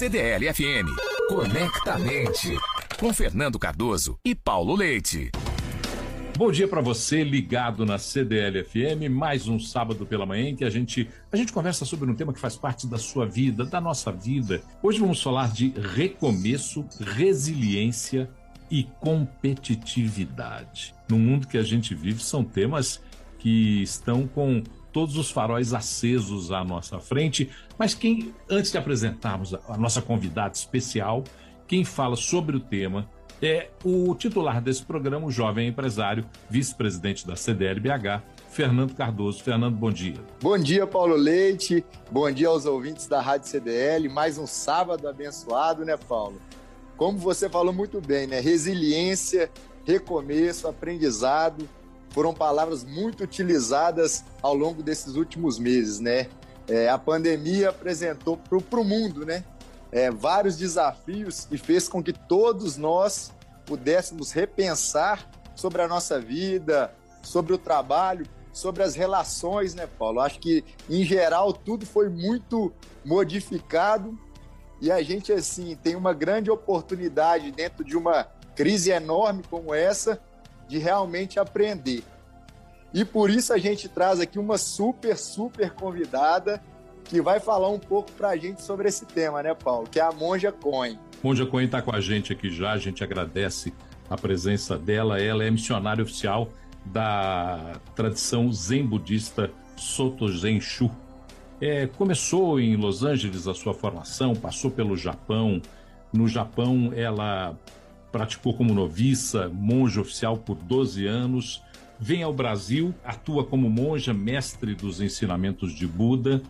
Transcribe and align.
CDL 0.00 0.50
FM. 0.54 0.88
Conectamente. 1.28 2.58
Com 2.98 3.12
Fernando 3.12 3.58
Cardoso 3.58 4.18
e 4.24 4.34
Paulo 4.34 4.74
Leite. 4.74 5.30
Bom 6.38 6.50
dia 6.50 6.66
para 6.66 6.80
você 6.80 7.22
ligado 7.22 7.84
na 7.84 7.98
CDL 7.98 8.64
FM, 8.64 9.10
mais 9.10 9.46
um 9.46 9.60
sábado 9.60 10.06
pela 10.06 10.24
manhã 10.24 10.48
em 10.48 10.56
que 10.56 10.64
a 10.64 10.70
gente 10.70 11.06
a 11.30 11.36
gente 11.36 11.52
conversa 11.52 11.84
sobre 11.84 12.10
um 12.10 12.14
tema 12.14 12.32
que 12.32 12.40
faz 12.40 12.56
parte 12.56 12.86
da 12.86 12.96
sua 12.96 13.26
vida, 13.26 13.62
da 13.66 13.78
nossa 13.78 14.10
vida. 14.10 14.62
Hoje 14.82 15.00
vamos 15.00 15.22
falar 15.22 15.52
de 15.52 15.68
recomeço, 15.94 16.86
resiliência 16.98 18.30
e 18.70 18.84
competitividade. 19.00 20.94
No 21.10 21.18
mundo 21.18 21.46
que 21.46 21.58
a 21.58 21.62
gente 21.62 21.94
vive 21.94 22.22
são 22.22 22.42
temas 22.42 23.02
que 23.38 23.82
estão 23.82 24.26
com 24.26 24.62
todos 24.92 25.16
os 25.16 25.30
faróis 25.30 25.72
acesos 25.72 26.52
à 26.52 26.64
nossa 26.64 26.98
frente. 26.98 27.50
Mas 27.78 27.94
quem, 27.94 28.34
antes 28.48 28.70
de 28.72 28.78
apresentarmos 28.78 29.54
a, 29.54 29.76
nossa 29.76 30.02
convidada 30.02 30.54
especial, 30.54 31.24
quem 31.66 31.84
fala 31.84 32.16
sobre 32.16 32.56
o 32.56 32.60
tema 32.60 33.08
é 33.42 33.70
o 33.84 34.14
titular 34.14 34.60
desse 34.60 34.84
programa, 34.84 35.26
o 35.26 35.30
jovem 35.30 35.68
empresário, 35.68 36.26
vice-presidente 36.48 37.26
da 37.26 37.36
CDLBH, 37.36 38.22
Fernando 38.50 38.94
Cardoso. 38.94 39.42
Fernando, 39.42 39.76
bom 39.76 39.90
dia. 39.90 40.16
Bom 40.42 40.58
dia, 40.58 40.86
Paulo 40.86 41.16
Leite. 41.16 41.84
Bom 42.10 42.30
dia 42.30 42.48
aos 42.48 42.66
ouvintes 42.66 43.06
da 43.06 43.20
Rádio 43.20 43.48
CDL. 43.48 44.08
Mais 44.08 44.36
um 44.36 44.46
sábado 44.46 45.08
abençoado, 45.08 45.84
né, 45.84 45.96
Paulo? 45.96 46.38
Como 46.96 47.16
você 47.16 47.48
falou 47.48 47.72
muito 47.72 47.98
bem, 47.98 48.26
né? 48.26 48.40
Resiliência, 48.40 49.50
recomeço, 49.86 50.68
aprendizado 50.68 51.66
foram 52.10 52.34
palavras 52.34 52.84
muito 52.84 53.24
utilizadas 53.24 54.24
ao 54.42 54.54
longo 54.54 54.82
desses 54.82 55.14
últimos 55.14 55.58
meses, 55.58 56.00
né? 56.00 56.28
É, 56.68 56.88
a 56.88 56.98
pandemia 56.98 57.70
apresentou 57.70 58.36
para 58.36 58.80
o 58.80 58.84
mundo, 58.84 59.24
né? 59.24 59.44
É, 59.90 60.10
vários 60.10 60.56
desafios 60.56 61.48
e 61.50 61.58
fez 61.58 61.88
com 61.88 62.02
que 62.02 62.12
todos 62.12 62.76
nós 62.76 63.32
pudéssemos 63.66 64.30
repensar 64.30 65.28
sobre 65.54 65.82
a 65.82 65.88
nossa 65.88 66.20
vida, 66.20 66.94
sobre 67.22 67.52
o 67.52 67.58
trabalho, 67.58 68.26
sobre 68.52 68.82
as 68.82 68.94
relações, 68.94 69.74
né, 69.74 69.86
Paulo? 69.86 70.20
Acho 70.20 70.38
que, 70.38 70.64
em 70.88 71.04
geral, 71.04 71.52
tudo 71.52 71.84
foi 71.86 72.08
muito 72.08 72.72
modificado 73.04 74.18
e 74.80 74.90
a 74.90 75.02
gente, 75.02 75.32
assim, 75.32 75.76
tem 75.76 75.94
uma 75.94 76.14
grande 76.14 76.50
oportunidade 76.50 77.50
dentro 77.52 77.84
de 77.84 77.96
uma 77.96 78.24
crise 78.54 78.90
enorme 78.90 79.42
como 79.48 79.74
essa 79.74 80.20
de 80.70 80.78
realmente 80.78 81.40
aprender. 81.40 82.04
E 82.94 83.04
por 83.04 83.28
isso 83.28 83.52
a 83.52 83.58
gente 83.58 83.88
traz 83.88 84.20
aqui 84.20 84.38
uma 84.38 84.56
super, 84.56 85.16
super 85.16 85.72
convidada 85.72 86.62
que 87.04 87.20
vai 87.20 87.40
falar 87.40 87.68
um 87.68 87.78
pouco 87.78 88.12
para 88.12 88.28
a 88.28 88.36
gente 88.36 88.62
sobre 88.62 88.88
esse 88.88 89.04
tema, 89.04 89.42
né, 89.42 89.52
Paulo? 89.52 89.88
Que 89.90 89.98
é 89.98 90.02
a 90.02 90.12
Monja 90.12 90.52
Cohen. 90.52 90.96
Monja 91.22 91.44
Cohen 91.44 91.66
está 91.66 91.82
com 91.82 91.94
a 91.94 92.00
gente 92.00 92.32
aqui 92.32 92.50
já, 92.50 92.70
a 92.70 92.78
gente 92.78 93.02
agradece 93.02 93.74
a 94.08 94.16
presença 94.16 94.78
dela. 94.78 95.20
Ela 95.20 95.44
é 95.44 95.50
missionária 95.50 96.04
oficial 96.04 96.48
da 96.84 97.80
tradição 97.96 98.52
zen 98.52 98.86
budista 98.86 99.50
Soto 99.76 100.28
Zen 100.28 100.60
Shu. 100.60 100.88
É, 101.60 101.88
começou 101.88 102.60
em 102.60 102.76
Los 102.76 103.02
Angeles 103.02 103.48
a 103.48 103.54
sua 103.54 103.74
formação, 103.74 104.34
passou 104.34 104.70
pelo 104.70 104.96
Japão. 104.96 105.60
No 106.12 106.28
Japão, 106.28 106.92
ela 106.94 107.56
praticou 108.10 108.54
como 108.54 108.74
noviça, 108.74 109.48
monja 109.48 110.00
oficial 110.00 110.36
por 110.36 110.56
12 110.56 111.06
anos, 111.06 111.62
vem 111.98 112.22
ao 112.22 112.32
Brasil, 112.32 112.94
atua 113.04 113.44
como 113.44 113.68
monja, 113.68 114.14
mestre 114.14 114.74
dos 114.74 115.00
ensinamentos 115.00 115.72
de 115.72 115.86
Buda 115.86 116.42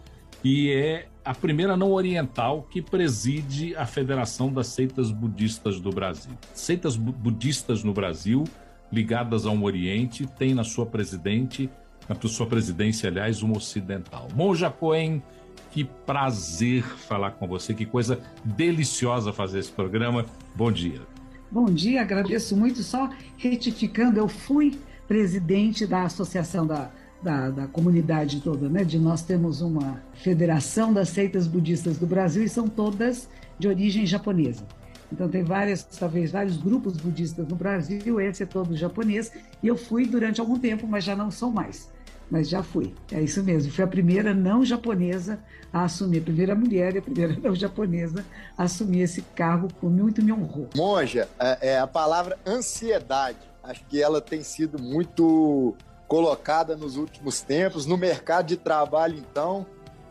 e 0.44 0.70
é 0.70 1.08
a 1.24 1.34
primeira 1.34 1.76
não 1.76 1.92
oriental 1.92 2.62
que 2.62 2.80
preside 2.80 3.76
a 3.76 3.84
Federação 3.84 4.52
das 4.52 4.68
Seitas 4.68 5.10
Budistas 5.10 5.78
do 5.78 5.90
Brasil. 5.90 6.32
Seitas 6.54 6.96
bu 6.96 7.12
budistas 7.12 7.84
no 7.84 7.92
Brasil, 7.92 8.44
ligadas 8.90 9.44
ao 9.44 9.60
Oriente, 9.62 10.26
tem 10.38 10.54
na 10.54 10.64
sua 10.64 10.86
presidente, 10.86 11.68
na 12.08 12.16
sua 12.28 12.46
presidência, 12.46 13.08
aliás, 13.08 13.42
uma 13.42 13.56
ocidental. 13.56 14.28
Monja 14.34 14.70
Cohen, 14.70 15.22
que 15.70 15.84
prazer 15.84 16.82
falar 16.82 17.32
com 17.32 17.46
você, 17.46 17.74
que 17.74 17.84
coisa 17.86 18.18
deliciosa 18.44 19.32
fazer 19.32 19.58
esse 19.58 19.70
programa. 19.70 20.24
Bom 20.56 20.72
dia. 20.72 21.19
Bom 21.52 21.64
dia, 21.64 22.02
agradeço 22.02 22.56
muito. 22.56 22.80
Só 22.84 23.10
retificando, 23.36 24.20
eu 24.20 24.28
fui 24.28 24.78
presidente 25.08 25.84
da 25.84 26.04
associação 26.04 26.64
da, 26.64 26.88
da, 27.20 27.50
da, 27.50 27.66
comunidade 27.66 28.40
toda, 28.40 28.68
né? 28.68 28.84
De 28.84 29.00
nós 29.00 29.22
temos 29.22 29.60
uma 29.60 30.00
federação 30.14 30.92
das 30.92 31.08
seitas 31.08 31.48
budistas 31.48 31.98
do 31.98 32.06
Brasil 32.06 32.44
e 32.44 32.48
são 32.48 32.68
todas 32.68 33.28
de 33.58 33.66
origem 33.66 34.06
japonesa. 34.06 34.64
Então 35.12 35.28
tem 35.28 35.42
várias, 35.42 35.82
talvez 35.82 36.30
vários 36.30 36.56
grupos 36.56 36.96
budistas 36.96 37.48
no 37.48 37.56
Brasil, 37.56 38.20
esse 38.20 38.44
é 38.44 38.46
todo 38.46 38.76
japonês, 38.76 39.32
e 39.60 39.66
eu 39.66 39.76
fui 39.76 40.06
durante 40.06 40.40
algum 40.40 40.56
tempo, 40.56 40.86
mas 40.86 41.02
já 41.02 41.16
não 41.16 41.32
sou 41.32 41.50
mais 41.50 41.90
mas 42.30 42.48
já 42.48 42.62
fui. 42.62 42.94
É 43.10 43.20
isso 43.20 43.42
mesmo. 43.42 43.72
Fui 43.72 43.82
a 43.82 43.88
primeira 43.88 44.32
não 44.32 44.64
japonesa 44.64 45.40
a 45.72 45.84
assumir, 45.84 46.18
a 46.18 46.22
primeira 46.22 46.54
mulher 46.54 46.94
e 46.94 46.98
a 46.98 47.02
primeira 47.02 47.36
não 47.42 47.54
japonesa 47.54 48.24
a 48.56 48.64
assumir 48.64 49.00
esse 49.00 49.22
cargo, 49.22 49.68
muito 49.82 50.22
me 50.22 50.32
honrou. 50.32 50.68
Monja, 50.76 51.28
é, 51.38 51.72
é 51.72 51.78
a 51.78 51.86
palavra 51.86 52.38
ansiedade. 52.46 53.38
Acho 53.62 53.84
que 53.86 54.00
ela 54.00 54.20
tem 54.20 54.42
sido 54.42 54.80
muito 54.80 55.74
colocada 56.08 56.76
nos 56.76 56.96
últimos 56.96 57.40
tempos 57.40 57.86
no 57.86 57.96
mercado 57.96 58.46
de 58.46 58.56
trabalho, 58.56 59.16
então, 59.16 59.66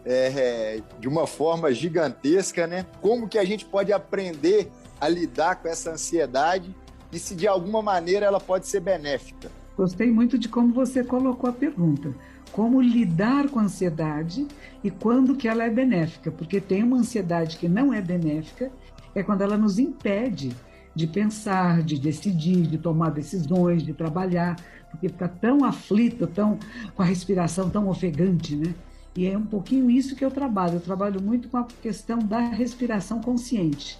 é, 0.05 0.77
é, 0.77 0.81
de 0.99 1.07
uma 1.07 1.27
forma 1.27 1.73
gigantesca, 1.73 2.67
né? 2.67 2.85
Como 3.01 3.27
que 3.27 3.37
a 3.37 3.43
gente 3.43 3.65
pode 3.65 3.91
aprender 3.91 4.71
a 4.99 5.09
lidar 5.09 5.57
com 5.57 5.67
essa 5.67 5.91
ansiedade 5.91 6.73
e 7.11 7.19
se 7.19 7.35
de 7.35 7.47
alguma 7.47 7.81
maneira 7.81 8.25
ela 8.25 8.39
pode 8.39 8.67
ser 8.67 8.79
benéfica? 8.79 9.51
Gostei 9.79 10.11
muito 10.11 10.37
de 10.37 10.49
como 10.49 10.73
você 10.73 11.05
colocou 11.05 11.49
a 11.49 11.53
pergunta. 11.53 12.13
Como 12.51 12.81
lidar 12.81 13.47
com 13.47 13.59
a 13.59 13.63
ansiedade 13.63 14.45
e 14.83 14.91
quando 14.91 15.37
que 15.37 15.47
ela 15.47 15.63
é 15.63 15.69
benéfica? 15.69 16.29
Porque 16.29 16.59
tem 16.59 16.83
uma 16.83 16.97
ansiedade 16.97 17.55
que 17.55 17.69
não 17.69 17.93
é 17.93 18.01
benéfica, 18.01 18.69
é 19.15 19.23
quando 19.23 19.41
ela 19.41 19.57
nos 19.57 19.79
impede 19.79 20.53
de 20.93 21.07
pensar, 21.07 21.81
de 21.81 21.97
decidir, 21.97 22.67
de 22.67 22.77
tomar 22.77 23.11
decisões, 23.11 23.81
de 23.81 23.93
trabalhar, 23.93 24.57
porque 24.91 25.07
fica 25.07 25.29
tão 25.29 25.63
aflito, 25.63 26.27
tão 26.27 26.59
com 26.93 27.01
a 27.01 27.05
respiração 27.05 27.69
tão 27.69 27.87
ofegante, 27.87 28.57
né? 28.57 28.75
E 29.15 29.27
é 29.27 29.37
um 29.37 29.45
pouquinho 29.45 29.89
isso 29.89 30.13
que 30.13 30.25
eu 30.25 30.29
trabalho. 30.29 30.73
Eu 30.73 30.81
trabalho 30.81 31.21
muito 31.21 31.47
com 31.47 31.55
a 31.55 31.63
questão 31.63 32.19
da 32.19 32.49
respiração 32.49 33.21
consciente. 33.21 33.97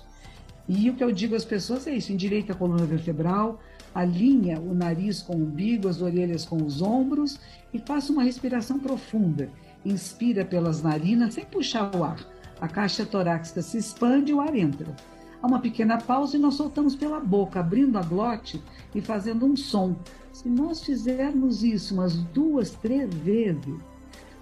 E 0.68 0.90
o 0.90 0.94
que 0.94 1.04
eu 1.06 1.12
digo 1.14 1.36
às 1.36 1.46
pessoas 1.46 1.88
é 1.88 1.96
isso: 1.96 2.12
endireita 2.12 2.52
a 2.52 2.56
coluna 2.56 2.86
vertebral, 2.86 3.62
alinha 3.94 4.60
o 4.60 4.74
nariz 4.74 5.22
com 5.22 5.34
o 5.36 5.44
umbigo, 5.44 5.88
as 5.88 6.02
orelhas 6.02 6.46
com 6.46 6.58
os 6.58 6.82
ombros 6.82 7.40
e 7.74 7.80
faça 7.80 8.12
uma 8.12 8.24
respiração 8.24 8.80
profunda. 8.80 9.50
Inspira 9.86 10.44
pelas 10.44 10.82
narinas 10.82 11.34
sem 11.34 11.46
puxar 11.46 11.96
o 11.96 12.04
ar. 12.04 12.20
A 12.60 12.68
caixa 12.68 13.06
torácica 13.06 13.62
se 13.62 13.78
expande 13.78 14.32
e 14.32 14.34
o 14.34 14.42
ar 14.42 14.56
entra. 14.56 14.96
Há 15.42 15.48
uma 15.48 15.60
pequena 15.60 15.98
pausa 15.98 16.36
e 16.36 16.40
nós 16.40 16.56
soltamos 16.56 16.96
pela 16.96 17.20
boca, 17.20 17.62
abrindo 17.62 17.98
a 17.98 18.02
glote 18.02 18.62
e 18.94 19.00
fazendo 19.00 19.46
um 19.46 19.56
som. 19.56 19.96
Se 20.34 20.50
nós 20.50 20.84
fizermos 20.84 21.64
isso 21.64 21.94
umas 21.94 22.16
duas, 22.16 22.72
três 22.72 23.14
vezes, 23.14 23.76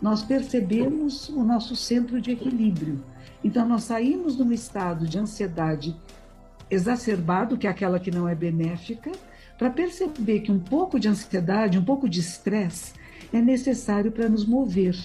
nós 0.02 0.24
percebemos 0.24 1.30
o 1.30 1.44
nosso 1.44 1.76
centro 1.76 2.20
de 2.20 2.32
equilíbrio. 2.32 3.04
Então, 3.44 3.68
nós 3.68 3.84
saímos 3.84 4.36
de 4.36 4.42
um 4.42 4.52
estado 4.52 5.08
de 5.08 5.20
ansiedade 5.20 5.96
exacerbado, 6.70 7.58
que 7.58 7.68
é 7.68 7.70
aquela 7.70 8.00
que 8.00 8.12
não 8.12 8.28
é 8.28 8.36
benéfica, 8.36 9.12
para 9.58 9.70
perceber 9.70 10.42
que 10.42 10.52
um 10.52 10.60
pouco 10.60 11.00
de 11.00 11.08
ansiedade, 11.08 11.78
um 11.78 11.84
pouco 11.84 12.08
de 12.08 12.20
estresse 12.20 12.94
é 13.34 13.42
necessário 13.42 14.12
para 14.12 14.30
nos 14.30 14.46
mover. 14.46 14.96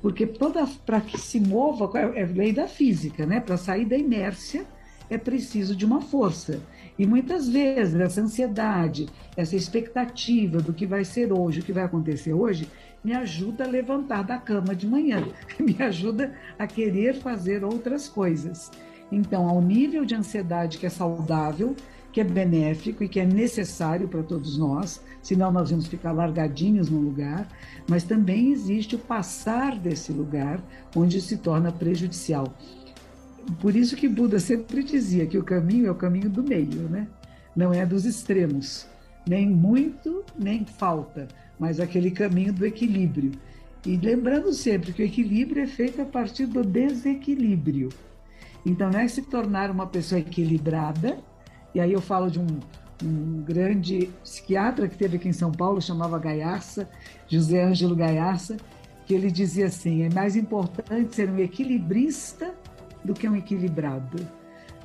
Porque 0.00 0.26
para 0.26 1.00
que 1.00 1.18
se 1.18 1.40
mova, 1.40 1.90
é, 1.98 2.22
é 2.22 2.26
lei 2.26 2.52
da 2.52 2.68
física, 2.68 3.26
né? 3.26 3.40
Para 3.40 3.56
sair 3.56 3.84
da 3.84 3.96
inércia 3.96 4.64
é 5.10 5.18
preciso 5.18 5.74
de 5.74 5.84
uma 5.84 6.00
força. 6.00 6.60
E 6.98 7.06
muitas 7.06 7.48
vezes 7.48 7.94
essa 7.94 8.20
ansiedade, 8.20 9.08
essa 9.36 9.56
expectativa 9.56 10.58
do 10.58 10.72
que 10.72 10.86
vai 10.86 11.04
ser 11.04 11.32
hoje, 11.32 11.60
o 11.60 11.62
que 11.62 11.72
vai 11.72 11.84
acontecer 11.84 12.32
hoje, 12.32 12.68
me 13.02 13.12
ajuda 13.12 13.64
a 13.64 13.68
levantar 13.68 14.22
da 14.22 14.38
cama 14.38 14.74
de 14.74 14.86
manhã, 14.86 15.26
me 15.58 15.76
ajuda 15.82 16.34
a 16.58 16.66
querer 16.66 17.14
fazer 17.14 17.64
outras 17.64 18.08
coisas. 18.08 18.70
Então, 19.10 19.48
ao 19.48 19.60
nível 19.60 20.04
de 20.04 20.14
ansiedade 20.14 20.78
que 20.78 20.86
é 20.86 20.90
saudável, 20.90 21.76
que 22.14 22.20
é 22.20 22.24
benéfico 22.24 23.02
e 23.02 23.08
que 23.08 23.18
é 23.18 23.26
necessário 23.26 24.06
para 24.06 24.22
todos 24.22 24.56
nós, 24.56 25.02
senão 25.20 25.50
nós 25.50 25.70
vamos 25.70 25.88
ficar 25.88 26.12
largadinhos 26.12 26.88
no 26.88 27.00
lugar, 27.00 27.48
mas 27.88 28.04
também 28.04 28.52
existe 28.52 28.94
o 28.94 29.00
passar 29.00 29.76
desse 29.76 30.12
lugar 30.12 30.62
onde 30.94 31.20
se 31.20 31.38
torna 31.38 31.72
prejudicial. 31.72 32.54
Por 33.60 33.74
isso 33.74 33.96
que 33.96 34.06
Buda 34.06 34.38
sempre 34.38 34.84
dizia 34.84 35.26
que 35.26 35.36
o 35.36 35.42
caminho 35.42 35.88
é 35.88 35.90
o 35.90 35.96
caminho 35.96 36.30
do 36.30 36.40
meio, 36.40 36.88
né? 36.88 37.08
Não 37.54 37.74
é 37.74 37.84
dos 37.84 38.04
extremos, 38.04 38.86
nem 39.28 39.50
muito, 39.50 40.24
nem 40.38 40.64
falta, 40.64 41.26
mas 41.58 41.80
aquele 41.80 42.12
caminho 42.12 42.52
do 42.52 42.64
equilíbrio. 42.64 43.32
E 43.84 43.96
lembrando 43.96 44.52
sempre 44.52 44.92
que 44.92 45.02
o 45.02 45.04
equilíbrio 45.04 45.64
é 45.64 45.66
feito 45.66 46.00
a 46.00 46.04
partir 46.04 46.46
do 46.46 46.62
desequilíbrio. 46.62 47.88
Então, 48.64 48.88
não 48.88 49.00
é 49.00 49.08
se 49.08 49.22
tornar 49.22 49.68
uma 49.68 49.88
pessoa 49.88 50.20
equilibrada, 50.20 51.18
e 51.74 51.80
aí 51.80 51.92
eu 51.92 52.00
falo 52.00 52.30
de 52.30 52.38
um, 52.38 52.46
um 53.02 53.42
grande 53.42 54.10
psiquiatra 54.22 54.88
que 54.88 54.96
teve 54.96 55.16
aqui 55.16 55.28
em 55.28 55.32
São 55.32 55.50
Paulo, 55.50 55.82
chamava 55.82 56.18
Gaiarça, 56.18 56.88
José 57.28 57.62
Ângelo 57.64 57.96
Gaiarça, 57.96 58.56
que 59.06 59.14
ele 59.14 59.30
dizia 59.30 59.66
assim: 59.66 60.02
é 60.02 60.10
mais 60.12 60.36
importante 60.36 61.14
ser 61.14 61.28
um 61.28 61.38
equilibrista 61.38 62.54
do 63.04 63.12
que 63.12 63.28
um 63.28 63.36
equilibrado. 63.36 64.26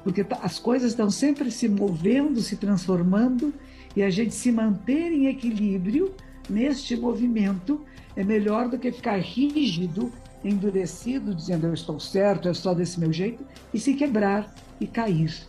Porque 0.04 0.24
tá, 0.24 0.40
as 0.42 0.58
coisas 0.58 0.92
estão 0.92 1.10
sempre 1.10 1.52
se 1.52 1.68
movendo, 1.68 2.42
se 2.42 2.56
transformando, 2.56 3.54
e 3.96 4.02
a 4.02 4.10
gente 4.10 4.34
se 4.34 4.52
manter 4.52 5.12
em 5.12 5.28
equilíbrio 5.28 6.14
neste 6.50 6.96
movimento 6.96 7.82
é 8.16 8.24
melhor 8.24 8.70
do 8.70 8.78
que 8.78 8.92
ficar 8.92 9.18
rígido, 9.18 10.12
endurecido, 10.44 11.36
dizendo 11.36 11.68
eu 11.68 11.74
estou 11.74 12.00
certo, 12.00 12.50
é 12.50 12.54
só 12.54 12.74
desse 12.74 13.00
meu 13.00 13.14
jeito, 13.14 13.46
e 13.74 13.80
se 13.80 13.94
quebrar 13.94 14.54
e 14.80 14.88
cair. 14.88 15.48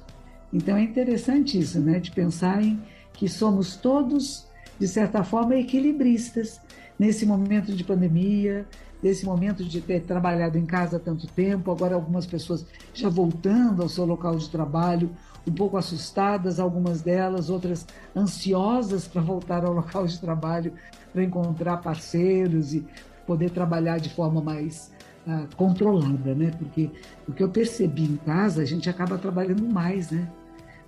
Então 0.52 0.76
é 0.76 0.82
interessante 0.82 1.58
isso, 1.58 1.80
né, 1.80 2.00
de 2.00 2.10
pensar 2.10 2.62
em 2.62 2.80
que 3.12 3.28
somos 3.28 3.76
todos, 3.76 4.46
de 4.78 4.88
certa 4.88 5.22
forma, 5.22 5.54
equilibristas 5.56 6.60
nesse 6.98 7.24
momento 7.24 7.72
de 7.72 7.84
pandemia, 7.84 8.66
nesse 9.02 9.24
momento 9.24 9.64
de 9.64 9.80
ter 9.80 10.02
trabalhado 10.02 10.58
em 10.58 10.66
casa 10.66 10.98
tanto 10.98 11.26
tempo, 11.26 11.70
agora 11.70 11.94
algumas 11.94 12.26
pessoas 12.26 12.66
já 12.92 13.08
voltando 13.08 13.82
ao 13.82 13.88
seu 13.88 14.04
local 14.04 14.36
de 14.36 14.48
trabalho, 14.48 15.10
um 15.46 15.52
pouco 15.52 15.76
assustadas, 15.76 16.60
algumas 16.60 17.00
delas, 17.00 17.48
outras 17.48 17.86
ansiosas 18.14 19.08
para 19.08 19.22
voltar 19.22 19.64
ao 19.64 19.72
local 19.72 20.06
de 20.06 20.20
trabalho, 20.20 20.72
para 21.12 21.24
encontrar 21.24 21.78
parceiros 21.78 22.74
e 22.74 22.86
poder 23.26 23.50
trabalhar 23.50 23.98
de 23.98 24.10
forma 24.10 24.40
mais 24.40 24.92
uh, 25.26 25.56
controlada, 25.56 26.34
né? 26.34 26.52
Porque 26.58 26.90
o 27.26 27.32
que 27.32 27.42
eu 27.42 27.48
percebi 27.48 28.04
em 28.04 28.16
casa, 28.16 28.62
a 28.62 28.64
gente 28.64 28.90
acaba 28.90 29.16
trabalhando 29.16 29.66
mais, 29.66 30.10
né? 30.10 30.28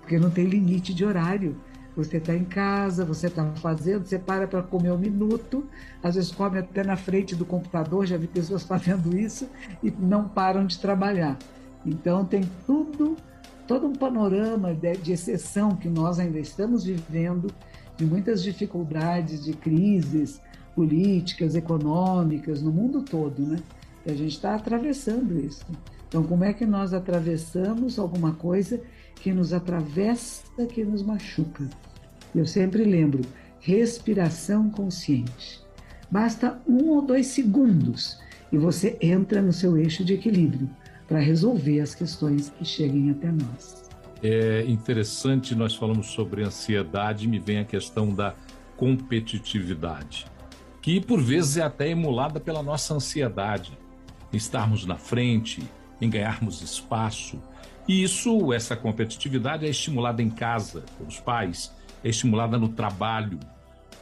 Porque 0.03 0.19
não 0.19 0.31
tem 0.31 0.45
limite 0.45 0.93
de 0.93 1.05
horário. 1.05 1.57
Você 1.97 2.17
está 2.17 2.35
em 2.35 2.45
casa, 2.45 3.05
você 3.05 3.27
está 3.27 3.45
fazendo, 3.57 4.07
você 4.07 4.19
para 4.19 4.47
para 4.47 4.63
comer 4.63 4.93
um 4.93 4.99
minuto, 4.99 5.67
às 6.03 6.15
vezes 6.15 6.33
come 6.33 6.59
até 6.59 6.83
na 6.83 6.97
frente 6.97 7.37
do 7.37 7.45
computador, 7.45 8.07
já 8.07 8.17
vi 8.17 8.27
pessoas 8.27 8.63
fazendo 8.65 9.17
isso 9.17 9.49
e 9.83 9.91
não 9.91 10.27
param 10.27 10.67
de 10.67 10.79
trabalhar. 10.79 11.39
Então 11.85 12.25
tem 12.25 12.49
tudo, 12.67 13.17
todo 13.67 13.87
um 13.87 13.93
panorama 13.93 14.75
de, 14.75 14.97
de 14.97 15.13
exceção 15.13 15.77
que 15.77 15.89
nós 15.89 16.19
ainda 16.19 16.39
estamos 16.39 16.85
vivendo, 16.85 17.53
de 17.97 18.07
muitas 18.07 18.43
dificuldades, 18.43 19.45
de 19.45 19.53
crises 19.53 20.41
políticas, 20.75 21.55
econômicas 21.55 22.63
no 22.63 22.73
mundo 22.73 23.03
todo, 23.03 23.43
né? 23.43 23.59
E 24.05 24.11
a 24.11 24.15
gente 24.15 24.33
está 24.33 24.55
atravessando 24.55 25.39
isso. 25.39 25.65
Então, 26.09 26.23
como 26.25 26.45
é 26.45 26.53
que 26.53 26.67
nós 26.67 26.93
atravessamos 26.93 27.99
alguma 27.99 28.33
coisa 28.33 28.83
que 29.23 29.33
nos 29.33 29.53
atravessa, 29.53 30.67
que 30.67 30.85
nos 30.85 31.03
machuca. 31.03 31.69
Eu 32.35 32.45
sempre 32.45 32.85
lembro: 32.85 33.23
respiração 33.61 34.69
consciente. 34.69 35.61
Basta 36.11 36.61
um 36.69 36.89
ou 36.89 37.03
dois 37.03 37.29
segundos 37.29 38.19
e 38.51 38.59
você 38.59 38.99
entra 39.01 39.41
no 39.41 39.53
seu 39.53 39.79
eixo 39.79 40.05
de 40.05 40.15
equilíbrio 40.15 40.69
para 41.07 41.21
resolver 41.21 41.81
as 41.81 41.95
questões 41.95 42.51
que 42.51 42.65
cheguem 42.65 43.11
até 43.11 43.31
nós. 43.31 43.89
É 44.23 44.65
interessante, 44.67 45.55
nós 45.55 45.75
falamos 45.75 46.09
sobre 46.09 46.43
ansiedade, 46.43 47.27
me 47.27 47.39
vem 47.39 47.59
a 47.59 47.65
questão 47.65 48.13
da 48.15 48.35
competitividade, 48.77 50.27
que 50.81 51.01
por 51.01 51.21
vezes 51.21 51.57
é 51.57 51.63
até 51.63 51.89
emulada 51.89 52.39
pela 52.39 52.63
nossa 52.63 52.95
ansiedade, 52.95 53.77
estarmos 54.33 54.87
na 54.87 54.97
frente, 54.97 55.63
em 56.01 56.11
ganharmos 56.11 56.63
espaço, 56.63 57.39
e 57.87 58.03
isso, 58.05 58.53
essa 58.53 58.77
competitividade 58.77 59.67
é 59.67 59.69
estimulada 59.69 60.23
em 60.23 60.31
casa, 60.31 60.85
pelos 60.97 61.19
pais, 61.19 61.73
é 62.05 62.09
estimulada 62.09 62.57
no 62.57 62.69
trabalho. 62.69 63.41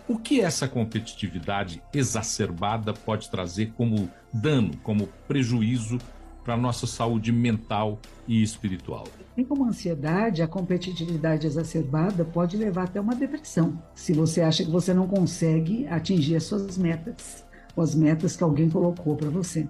O 0.06 0.18
que 0.18 0.40
essa 0.40 0.68
competitividade 0.68 1.82
exacerbada 1.94 2.92
pode 2.92 3.30
trazer 3.30 3.72
como 3.76 4.10
dano, 4.32 4.76
como 4.82 5.06
prejuízo 5.26 5.98
para 6.44 6.54
a 6.54 6.56
nossa 6.58 6.86
saúde 6.86 7.32
mental 7.32 7.98
e 8.28 8.42
espiritual? 8.42 9.04
E 9.36 9.44
como 9.44 9.64
ansiedade, 9.64 10.42
a 10.42 10.48
competitividade 10.48 11.46
exacerbada 11.46 12.24
pode 12.24 12.56
levar 12.56 12.84
até 12.84 13.00
uma 13.00 13.14
depressão, 13.14 13.82
se 13.94 14.12
você 14.12 14.42
acha 14.42 14.64
que 14.64 14.70
você 14.70 14.92
não 14.92 15.06
consegue 15.06 15.86
atingir 15.86 16.36
as 16.36 16.44
suas 16.44 16.76
metas, 16.76 17.46
ou 17.74 17.82
as 17.82 17.94
metas 17.94 18.36
que 18.36 18.42
alguém 18.42 18.68
colocou 18.68 19.16
para 19.16 19.30
você. 19.30 19.66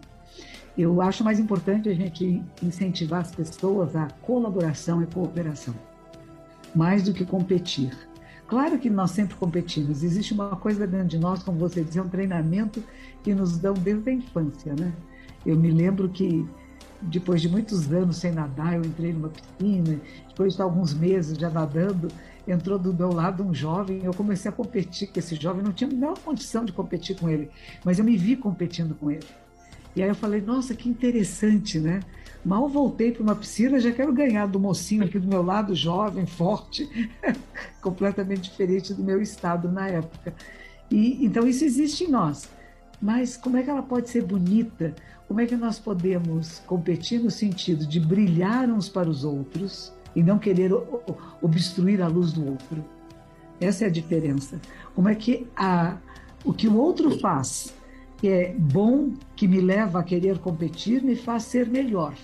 Eu 0.77 1.03
acho 1.03 1.25
mais 1.25 1.39
importante 1.39 1.89
a 1.89 1.95
gente 1.95 2.43
incentivar 2.63 3.21
as 3.21 3.35
pessoas 3.35 3.95
à 3.97 4.09
colaboração 4.23 5.03
e 5.03 5.07
cooperação, 5.07 5.75
mais 6.75 7.03
do 7.03 7.13
que 7.13 7.25
competir. 7.25 7.91
Claro 8.47 8.79
que 8.79 8.91
nós 8.91 9.11
sempre 9.13 9.37
competimos, 9.37 10.03
existe 10.03 10.33
uma 10.33 10.57
coisa 10.57 10.87
dentro 10.87 11.09
de 11.09 11.19
nós, 11.19 11.43
como 11.43 11.59
você 11.59 11.85
disse, 11.85 11.99
é 11.99 12.03
um 12.03 12.09
treinamento 12.09 12.83
que 13.23 13.35
nos 13.35 13.59
dão 13.59 13.75
desde 13.75 14.11
a 14.11 14.13
infância, 14.13 14.75
né? 14.75 14.93
Eu 15.47 15.57
me 15.57 15.71
lembro 15.71 16.09
que 16.09 16.49
depois 17.03 17.41
de 17.41 17.49
muitos 17.49 17.91
anos 17.93 18.17
sem 18.17 18.33
nadar, 18.33 18.75
eu 18.75 18.83
entrei 18.83 19.13
numa 19.13 19.29
piscina, 19.31 20.01
depois 20.29 20.55
de 20.55 20.63
alguns 20.63 20.93
meses 20.93 21.39
já 21.39 21.49
nadando, 21.49 22.09
entrou 22.47 22.79
do 22.79 22.93
meu 22.93 23.13
lado 23.13 23.45
um 23.45 23.55
jovem, 23.55 24.01
eu 24.05 24.13
comecei 24.13 24.51
a 24.51 24.53
competir 24.53 25.09
com 25.09 25.19
esse 25.19 25.35
jovem, 25.37 25.63
não 25.63 25.73
tinha 25.73 25.89
a 25.89 25.93
menor 25.93 26.19
condição 26.19 26.65
de 26.65 26.73
competir 26.73 27.17
com 27.19 27.29
ele, 27.29 27.51
mas 27.85 27.99
eu 27.99 28.05
me 28.05 28.17
vi 28.17 28.37
competindo 28.37 28.95
com 28.95 29.11
ele. 29.11 29.27
E 29.95 30.03
aí 30.03 30.09
eu 30.09 30.15
falei, 30.15 30.41
nossa, 30.41 30.75
que 30.75 30.89
interessante, 30.89 31.79
né? 31.79 32.01
Mal 32.45 32.69
voltei 32.69 33.13
para 33.13 33.23
uma 33.23 33.35
piscina, 33.35 33.79
já 33.81 33.93
quero 33.93 34.13
ganhar 34.13 34.47
do 34.47 34.59
mocinho 34.59 35.05
aqui 35.05 35.19
do 35.19 35.29
meu 35.29 35.43
lado, 35.43 35.75
jovem, 35.75 36.25
forte, 36.25 36.89
completamente 37.83 38.51
diferente 38.51 38.95
do 38.95 39.03
meu 39.03 39.21
estado 39.21 39.71
na 39.71 39.89
época. 39.89 40.35
E 40.91 41.25
então 41.25 41.47
isso 41.47 41.65
existe 41.65 42.05
em 42.05 42.09
nós. 42.09 42.49
Mas 43.01 43.37
como 43.37 43.57
é 43.57 43.63
que 43.63 43.71
ela 43.71 43.83
pode 43.83 44.09
ser 44.09 44.25
bonita? 44.25 44.95
Como 45.29 45.41
é 45.41 45.47
que 45.47 45.57
nós 45.57 45.79
podemos 45.79 46.61
competir 46.67 47.21
no 47.21 47.31
sentido 47.31 47.87
de 47.87 48.01
brilhar 48.01 48.69
uns 48.69 48.89
para 48.89 49.09
os 49.09 49.25
outros 49.25 49.93
e 50.15 50.23
não 50.23 50.39
querer 50.39 50.73
obstruir 51.41 52.03
a 52.03 52.09
luz 52.09 52.33
do 52.33 52.47
outro? 52.47 52.85
Essa 53.61 53.85
é 53.85 53.87
a 53.89 53.91
diferença. 53.91 54.61
Como 54.95 55.09
é 55.09 55.15
que 55.15 55.47
a, 55.57 55.97
o 56.45 56.53
que 56.53 56.67
o 56.67 56.77
outro 56.77 57.19
faz 57.19 57.75
que 58.21 58.29
é 58.29 58.55
bom, 58.57 59.15
que 59.35 59.49
me 59.49 59.61
leva 59.63 60.01
a 60.01 60.05
querer 60.05 60.39
competir, 60.39 61.03
me 61.03 61.17
faz 61.17 61.45
ser 61.45 61.67
melhor. 61.67 62.15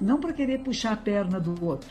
Não 0.00 0.18
para 0.18 0.32
querer 0.32 0.58
puxar 0.64 0.92
a 0.92 0.96
perna 0.96 1.38
do 1.38 1.64
outro. 1.64 1.90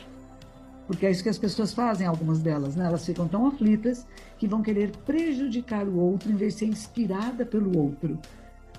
Porque 0.86 1.06
é 1.06 1.12
isso 1.12 1.24
que 1.24 1.30
as 1.30 1.38
pessoas 1.38 1.74
fazem, 1.74 2.06
algumas 2.06 2.40
delas, 2.40 2.76
né? 2.76 2.86
Elas 2.86 3.06
ficam 3.06 3.30
tão 3.30 3.48
aflitas 3.48 4.06
que 4.38 4.48
vão 4.48 4.62
querer 4.62 4.92
prejudicar 5.06 5.88
o 5.88 5.98
outro 5.98 6.30
em 6.30 6.36
vez 6.36 6.54
de 6.54 6.60
ser 6.60 6.66
inspirada 6.66 7.46
pelo 7.46 7.78
outro. 7.78 8.20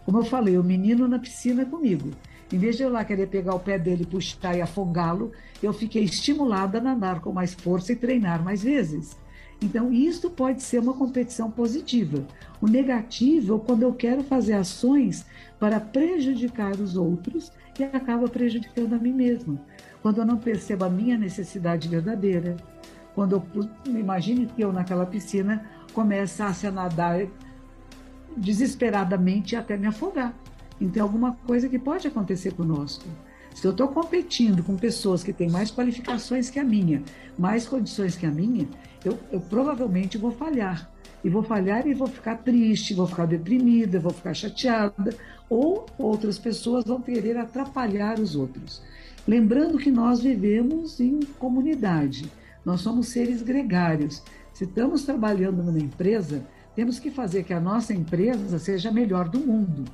Como 0.04 0.18
eu 0.18 0.24
falei, 0.24 0.58
o 0.58 0.64
menino 0.64 1.08
na 1.08 1.18
piscina 1.18 1.64
comigo. 1.64 2.10
Em 2.52 2.58
vez 2.58 2.76
de 2.76 2.82
eu 2.82 2.90
lá 2.90 3.02
querer 3.06 3.28
pegar 3.28 3.54
o 3.54 3.60
pé 3.60 3.78
dele, 3.78 4.04
puxar 4.04 4.54
e 4.54 4.60
afogá-lo, 4.60 5.32
eu 5.62 5.72
fiquei 5.72 6.04
estimulada 6.04 6.76
a 6.76 6.82
nadar 6.82 7.20
com 7.20 7.32
mais 7.32 7.54
força 7.54 7.92
e 7.92 7.96
treinar 7.96 8.44
mais 8.44 8.62
vezes. 8.62 9.16
Então, 9.62 9.92
isso 9.92 10.28
pode 10.28 10.60
ser 10.60 10.80
uma 10.80 10.92
competição 10.92 11.50
positiva. 11.50 12.26
O 12.60 12.66
negativo 12.66 13.56
é 13.56 13.66
quando 13.66 13.82
eu 13.82 13.94
quero 13.94 14.24
fazer 14.24 14.54
ações 14.54 15.24
para 15.58 15.78
prejudicar 15.78 16.72
os 16.72 16.96
outros 16.96 17.52
e 17.78 17.84
acaba 17.84 18.28
prejudicando 18.28 18.94
a 18.94 18.98
mim 18.98 19.12
mesma. 19.12 19.60
Quando 20.02 20.18
eu 20.18 20.26
não 20.26 20.36
percebo 20.36 20.84
a 20.84 20.90
minha 20.90 21.16
necessidade 21.16 21.88
verdadeira. 21.88 22.56
Quando 23.14 23.42
eu 23.54 23.68
imagine 23.86 24.46
que 24.46 24.62
eu 24.62 24.72
naquela 24.72 25.06
piscina 25.06 25.64
começasse 25.92 26.66
a 26.66 26.72
nadar 26.72 27.26
desesperadamente 28.36 29.54
até 29.54 29.76
me 29.76 29.86
afogar. 29.86 30.34
Então, 30.80 31.00
é 31.00 31.02
alguma 31.02 31.32
coisa 31.46 31.68
que 31.68 31.78
pode 31.78 32.08
acontecer 32.08 32.52
conosco. 32.54 33.04
Se 33.54 33.66
eu 33.66 33.72
estou 33.72 33.88
competindo 33.88 34.62
com 34.62 34.76
pessoas 34.76 35.22
que 35.22 35.32
têm 35.32 35.50
mais 35.50 35.70
qualificações 35.70 36.50
que 36.50 36.58
a 36.58 36.64
minha, 36.64 37.02
mais 37.38 37.66
condições 37.66 38.16
que 38.16 38.26
a 38.26 38.30
minha, 38.30 38.66
eu, 39.04 39.18
eu 39.30 39.40
provavelmente 39.40 40.18
vou 40.18 40.32
falhar. 40.32 40.90
E 41.24 41.28
vou 41.28 41.42
falhar 41.42 41.86
e 41.86 41.94
vou 41.94 42.08
ficar 42.08 42.38
triste, 42.38 42.94
vou 42.94 43.06
ficar 43.06 43.26
deprimida, 43.26 44.00
vou 44.00 44.12
ficar 44.12 44.34
chateada, 44.34 45.14
ou 45.48 45.86
outras 45.96 46.38
pessoas 46.38 46.84
vão 46.84 47.00
querer 47.00 47.36
atrapalhar 47.36 48.18
os 48.18 48.34
outros. 48.34 48.82
Lembrando 49.26 49.78
que 49.78 49.90
nós 49.90 50.20
vivemos 50.20 50.98
em 50.98 51.20
comunidade, 51.38 52.28
nós 52.64 52.80
somos 52.80 53.08
seres 53.08 53.40
gregários. 53.40 54.22
Se 54.52 54.64
estamos 54.64 55.04
trabalhando 55.04 55.62
numa 55.62 55.78
empresa, 55.78 56.44
temos 56.74 56.98
que 56.98 57.10
fazer 57.10 57.44
que 57.44 57.52
a 57.52 57.60
nossa 57.60 57.92
empresa 57.94 58.58
seja 58.58 58.88
a 58.88 58.92
melhor 58.92 59.28
do 59.28 59.38
mundo. 59.38 59.84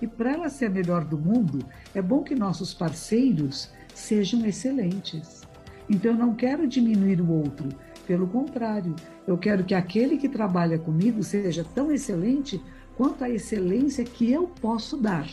E 0.00 0.06
para 0.06 0.32
ela 0.32 0.48
ser 0.48 0.66
a 0.66 0.70
melhor 0.70 1.04
do 1.04 1.18
mundo, 1.18 1.64
é 1.94 2.00
bom 2.00 2.22
que 2.22 2.34
nossos 2.34 2.72
parceiros 2.72 3.70
sejam 3.94 4.44
excelentes. 4.46 5.42
Então, 5.90 6.12
eu 6.12 6.18
não 6.18 6.34
quero 6.34 6.66
diminuir 6.66 7.20
o 7.20 7.30
outro, 7.30 7.68
pelo 8.08 8.26
contrário, 8.26 8.96
eu 9.26 9.36
quero 9.36 9.62
que 9.62 9.74
aquele 9.74 10.16
que 10.16 10.30
trabalha 10.30 10.78
comigo 10.78 11.22
seja 11.22 11.62
tão 11.62 11.92
excelente 11.92 12.58
quanto 12.96 13.22
a 13.22 13.28
excelência 13.28 14.02
que 14.02 14.32
eu 14.32 14.48
posso 14.62 14.96
dar, 14.96 15.28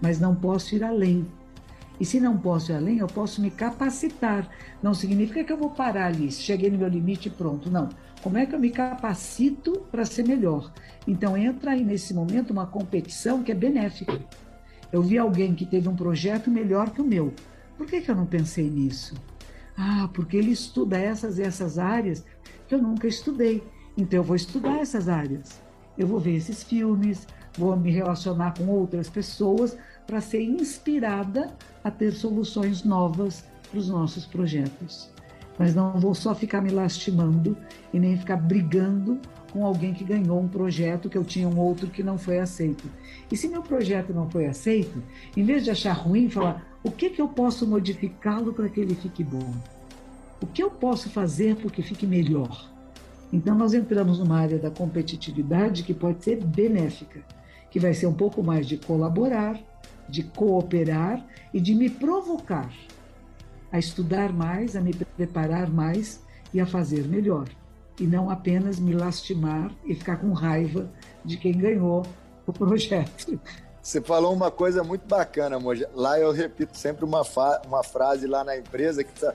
mas 0.00 0.18
não 0.18 0.34
posso 0.34 0.74
ir 0.74 0.82
além. 0.82 1.24
E 2.00 2.04
se 2.04 2.18
não 2.18 2.36
posso 2.36 2.72
ir 2.72 2.74
além, 2.74 2.98
eu 2.98 3.06
posso 3.06 3.40
me 3.40 3.52
capacitar. 3.52 4.50
Não 4.82 4.92
significa 4.92 5.44
que 5.44 5.52
eu 5.52 5.56
vou 5.56 5.70
parar 5.70 6.06
ali, 6.06 6.32
cheguei 6.32 6.68
no 6.68 6.78
meu 6.78 6.88
limite 6.88 7.28
e 7.28 7.30
pronto. 7.30 7.70
Não. 7.70 7.88
Como 8.22 8.38
é 8.38 8.46
que 8.46 8.54
eu 8.54 8.60
me 8.60 8.70
capacito 8.70 9.80
para 9.90 10.04
ser 10.04 10.24
melhor? 10.24 10.72
Então 11.08 11.36
entra 11.36 11.72
aí 11.72 11.84
nesse 11.84 12.14
momento 12.14 12.52
uma 12.52 12.66
competição 12.66 13.42
que 13.42 13.50
é 13.50 13.54
benéfica. 13.54 14.20
Eu 14.92 15.02
vi 15.02 15.18
alguém 15.18 15.54
que 15.54 15.66
teve 15.66 15.88
um 15.88 15.96
projeto 15.96 16.48
melhor 16.48 16.90
que 16.90 17.02
o 17.02 17.04
meu. 17.04 17.34
Por 17.76 17.86
que, 17.86 18.00
que 18.00 18.10
eu 18.10 18.14
não 18.14 18.26
pensei 18.26 18.70
nisso? 18.70 19.16
Ah, 19.76 20.08
porque 20.14 20.36
ele 20.36 20.52
estuda 20.52 20.96
essas 20.96 21.38
e 21.38 21.42
essas 21.42 21.80
áreas 21.80 22.24
que 22.68 22.74
eu 22.74 22.80
nunca 22.80 23.08
estudei. 23.08 23.60
Então 23.96 24.20
eu 24.20 24.24
vou 24.24 24.36
estudar 24.36 24.78
essas 24.78 25.08
áreas. 25.08 25.60
Eu 25.98 26.06
vou 26.06 26.20
ver 26.20 26.36
esses 26.36 26.62
filmes, 26.62 27.26
vou 27.58 27.76
me 27.76 27.90
relacionar 27.90 28.54
com 28.56 28.68
outras 28.68 29.10
pessoas 29.10 29.76
para 30.06 30.20
ser 30.20 30.42
inspirada 30.42 31.52
a 31.82 31.90
ter 31.90 32.12
soluções 32.12 32.84
novas 32.84 33.44
para 33.68 33.80
os 33.80 33.88
nossos 33.88 34.24
projetos. 34.26 35.10
Mas 35.58 35.74
não 35.74 35.98
vou 36.00 36.14
só 36.14 36.34
ficar 36.34 36.60
me 36.60 36.70
lastimando 36.70 37.56
e 37.92 37.98
nem 37.98 38.16
ficar 38.16 38.36
brigando 38.36 39.20
com 39.52 39.66
alguém 39.66 39.92
que 39.92 40.02
ganhou 40.02 40.40
um 40.40 40.48
projeto 40.48 41.10
que 41.10 41.18
eu 41.18 41.24
tinha 41.24 41.46
um 41.46 41.58
outro 41.58 41.88
que 41.88 42.02
não 42.02 42.16
foi 42.16 42.38
aceito. 42.38 42.84
E 43.30 43.36
se 43.36 43.48
meu 43.48 43.62
projeto 43.62 44.14
não 44.14 44.28
foi 44.30 44.46
aceito, 44.46 45.02
em 45.36 45.44
vez 45.44 45.62
de 45.62 45.70
achar 45.70 45.92
ruim, 45.92 46.30
falar 46.30 46.66
o 46.82 46.90
que, 46.90 47.10
que 47.10 47.20
eu 47.20 47.28
posso 47.28 47.66
modificá-lo 47.66 48.52
para 48.52 48.68
que 48.68 48.80
ele 48.80 48.94
fique 48.94 49.22
bom? 49.22 49.54
O 50.40 50.46
que 50.46 50.62
eu 50.62 50.70
posso 50.70 51.10
fazer 51.10 51.54
para 51.56 51.70
que 51.70 51.82
fique 51.82 52.06
melhor? 52.06 52.70
Então, 53.32 53.54
nós 53.54 53.72
entramos 53.72 54.18
numa 54.18 54.38
área 54.38 54.58
da 54.58 54.70
competitividade 54.70 55.84
que 55.84 55.94
pode 55.94 56.24
ser 56.24 56.42
benéfica, 56.44 57.20
que 57.70 57.78
vai 57.78 57.94
ser 57.94 58.06
um 58.06 58.12
pouco 58.12 58.42
mais 58.42 58.66
de 58.66 58.76
colaborar, 58.76 59.58
de 60.08 60.22
cooperar 60.22 61.24
e 61.54 61.60
de 61.60 61.74
me 61.74 61.88
provocar 61.88 62.70
a 63.72 63.78
estudar 63.78 64.32
mais, 64.32 64.76
a 64.76 64.80
me 64.80 64.92
preparar 64.92 65.70
mais 65.70 66.20
e 66.52 66.60
a 66.60 66.66
fazer 66.66 67.08
melhor. 67.08 67.48
E 67.98 68.04
não 68.04 68.30
apenas 68.30 68.78
me 68.78 68.92
lastimar 68.92 69.72
e 69.84 69.94
ficar 69.94 70.16
com 70.16 70.32
raiva 70.32 70.90
de 71.24 71.36
quem 71.36 71.56
ganhou 71.56 72.04
o 72.46 72.52
projeto. 72.54 73.40
Você 73.82 74.00
falou 74.00 74.32
uma 74.32 74.50
coisa 74.50 74.84
muito 74.84 75.06
bacana, 75.08 75.58
Moja. 75.58 75.90
Lá 75.94 76.18
eu 76.18 76.30
repito 76.30 76.76
sempre 76.76 77.04
uma, 77.04 77.22
uma 77.66 77.82
frase 77.82 78.26
lá 78.26 78.44
na 78.44 78.56
empresa 78.56 79.02
que 79.02 79.12
tá, 79.18 79.34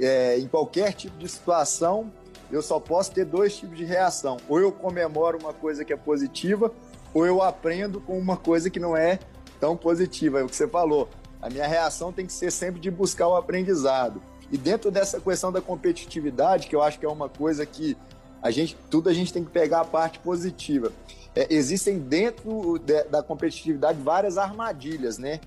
é, 0.00 0.38
em 0.38 0.48
qualquer 0.48 0.92
tipo 0.92 1.16
de 1.18 1.28
situação 1.28 2.12
eu 2.50 2.62
só 2.62 2.78
posso 2.78 3.12
ter 3.12 3.24
dois 3.24 3.56
tipos 3.56 3.76
de 3.76 3.84
reação. 3.84 4.36
Ou 4.48 4.60
eu 4.60 4.70
comemoro 4.70 5.38
uma 5.38 5.52
coisa 5.52 5.84
que 5.84 5.92
é 5.92 5.96
positiva, 5.96 6.72
ou 7.12 7.26
eu 7.26 7.42
aprendo 7.42 8.00
com 8.00 8.18
uma 8.18 8.36
coisa 8.36 8.70
que 8.70 8.78
não 8.78 8.96
é 8.96 9.18
tão 9.58 9.76
positiva. 9.76 10.40
É 10.40 10.42
o 10.44 10.46
que 10.46 10.56
você 10.56 10.68
falou. 10.68 11.08
A 11.46 11.48
minha 11.48 11.68
reação 11.68 12.12
tem 12.12 12.26
que 12.26 12.32
ser 12.32 12.50
sempre 12.50 12.80
de 12.80 12.90
buscar 12.90 13.28
o 13.28 13.36
aprendizado. 13.36 14.20
E 14.50 14.58
dentro 14.58 14.90
dessa 14.90 15.20
questão 15.20 15.52
da 15.52 15.60
competitividade, 15.60 16.66
que 16.66 16.74
eu 16.74 16.82
acho 16.82 16.98
que 16.98 17.06
é 17.06 17.08
uma 17.08 17.28
coisa 17.28 17.64
que 17.64 17.96
a 18.42 18.50
gente, 18.50 18.76
tudo 18.90 19.08
a 19.08 19.12
gente 19.12 19.32
tem 19.32 19.44
que 19.44 19.50
pegar 19.52 19.82
a 19.82 19.84
parte 19.84 20.18
positiva. 20.18 20.90
É, 21.36 21.46
existem 21.48 22.00
dentro 22.00 22.80
de, 22.80 23.04
da 23.04 23.22
competitividade 23.22 24.02
várias 24.02 24.36
armadilhas, 24.38 25.18
né? 25.18 25.38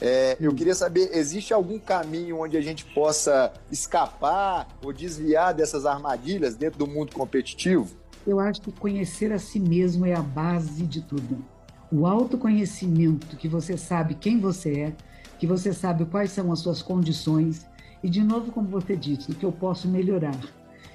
É, 0.00 0.38
eu 0.40 0.54
queria 0.54 0.74
saber, 0.74 1.10
existe 1.12 1.52
algum 1.52 1.78
caminho 1.78 2.40
onde 2.40 2.56
a 2.56 2.62
gente 2.62 2.86
possa 2.86 3.52
escapar 3.70 4.66
ou 4.82 4.90
desviar 4.90 5.52
dessas 5.52 5.84
armadilhas 5.84 6.54
dentro 6.54 6.78
do 6.78 6.86
mundo 6.86 7.12
competitivo? 7.12 7.94
Eu 8.26 8.40
acho 8.40 8.62
que 8.62 8.72
conhecer 8.72 9.30
a 9.34 9.38
si 9.38 9.60
mesmo 9.60 10.06
é 10.06 10.14
a 10.14 10.22
base 10.22 10.86
de 10.86 11.02
tudo. 11.02 11.44
O 11.92 12.06
autoconhecimento, 12.06 13.36
que 13.36 13.46
você 13.46 13.76
sabe 13.76 14.14
quem 14.14 14.40
você 14.40 14.80
é, 14.80 14.92
que 15.42 15.46
você 15.48 15.72
sabe 15.72 16.04
quais 16.04 16.30
são 16.30 16.52
as 16.52 16.60
suas 16.60 16.82
condições, 16.82 17.66
e 18.00 18.08
de 18.08 18.22
novo, 18.22 18.52
como 18.52 18.68
você 18.68 18.94
disse, 18.94 19.32
o 19.32 19.34
que 19.34 19.44
eu 19.44 19.50
posso 19.50 19.88
melhorar 19.88 20.38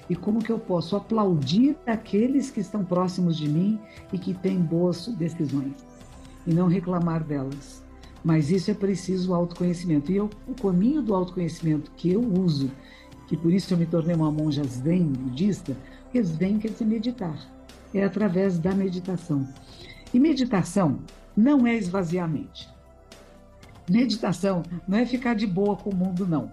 e 0.08 0.16
como 0.16 0.42
que 0.42 0.50
eu 0.50 0.58
posso 0.58 0.96
aplaudir 0.96 1.76
aqueles 1.86 2.50
que 2.50 2.60
estão 2.60 2.82
próximos 2.82 3.36
de 3.36 3.46
mim 3.46 3.78
e 4.10 4.18
que 4.18 4.32
têm 4.32 4.58
boas 4.58 5.06
decisões 5.06 5.74
e 6.46 6.54
não 6.54 6.66
reclamar 6.66 7.22
delas. 7.22 7.84
Mas 8.24 8.50
isso 8.50 8.70
é 8.70 8.74
preciso 8.74 9.34
autoconhecimento. 9.34 10.10
E 10.10 10.16
eu, 10.16 10.30
o 10.46 10.54
caminho 10.54 11.02
do 11.02 11.14
autoconhecimento 11.14 11.90
que 11.94 12.10
eu 12.10 12.22
uso, 12.22 12.70
que 13.26 13.36
por 13.36 13.52
isso 13.52 13.74
eu 13.74 13.76
me 13.76 13.84
tornei 13.84 14.16
uma 14.16 14.32
monja 14.32 14.64
zen 14.64 15.12
budista, 15.12 15.76
porque 16.04 16.22
zen 16.22 16.58
quer 16.58 16.70
dizer 16.70 16.86
meditar. 16.86 17.38
É 17.92 18.02
através 18.02 18.58
da 18.58 18.74
meditação. 18.74 19.46
E 20.14 20.18
meditação 20.18 21.00
não 21.36 21.66
é 21.66 21.76
esvaziar 21.76 22.24
a 22.24 22.28
mente. 22.28 22.77
Meditação 23.88 24.62
não 24.86 24.98
é 24.98 25.06
ficar 25.06 25.34
de 25.34 25.46
boa 25.46 25.76
com 25.76 25.90
o 25.90 25.94
mundo, 25.94 26.26
não. 26.26 26.52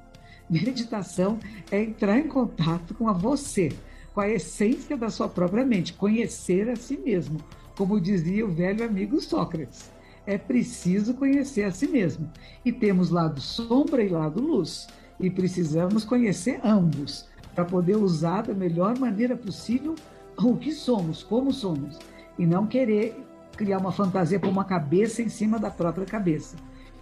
Meditação 0.49 1.39
é 1.71 1.81
entrar 1.81 2.19
em 2.19 2.27
contato 2.27 2.93
com 2.93 3.09
a 3.09 3.13
você, 3.13 3.71
com 4.13 4.21
a 4.21 4.29
essência 4.29 4.95
da 4.95 5.09
sua 5.09 5.27
própria 5.27 5.65
mente, 5.65 5.93
conhecer 5.93 6.69
a 6.69 6.75
si 6.75 6.97
mesmo, 6.97 7.39
como 7.77 7.99
dizia 7.99 8.45
o 8.45 8.51
velho 8.51 8.85
amigo 8.85 9.19
Sócrates 9.19 9.95
é 10.25 10.37
preciso 10.37 11.13
conhecer 11.13 11.63
a 11.63 11.71
si 11.71 11.87
mesmo. 11.87 12.29
E 12.63 12.71
temos 12.71 13.09
lado 13.09 13.39
sombra 13.39 14.03
e 14.03 14.09
lado 14.09 14.41
luz. 14.41 14.87
E 15.19 15.29
precisamos 15.29 16.03
conhecer 16.03 16.59
ambos 16.63 17.27
para 17.53 17.63
poder 17.63 17.95
usar 17.95 18.43
da 18.43 18.53
melhor 18.53 18.97
maneira 18.97 19.35
possível 19.35 19.95
o 20.37 20.57
que 20.57 20.71
somos, 20.71 21.23
como 21.23 21.53
somos. 21.53 21.97
E 22.37 22.45
não 22.45 22.67
querer 22.67 23.15
criar 23.55 23.77
uma 23.77 23.91
fantasia 23.91 24.39
para 24.39 24.49
uma 24.49 24.63
cabeça 24.63 25.21
em 25.21 25.29
cima 25.29 25.57
da 25.57 25.69
própria 25.69 26.05
cabeça. 26.05 26.55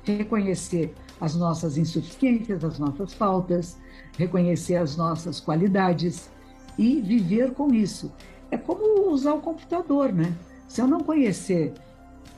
Reconhecer 0.03 0.93
as 1.19 1.35
nossas 1.35 1.77
insuficiências, 1.77 2.63
as 2.63 2.77
nossas 2.77 3.13
faltas, 3.13 3.77
reconhecer 4.17 4.75
as 4.75 4.95
nossas 4.95 5.39
qualidades 5.39 6.29
e 6.77 7.01
viver 7.01 7.53
com 7.53 7.73
isso. 7.73 8.11
É 8.51 8.57
como 8.57 9.09
usar 9.09 9.33
o 9.33 9.41
computador, 9.41 10.11
né? 10.11 10.33
Se 10.67 10.81
eu 10.81 10.87
não 10.87 10.99
conhecer 11.01 11.73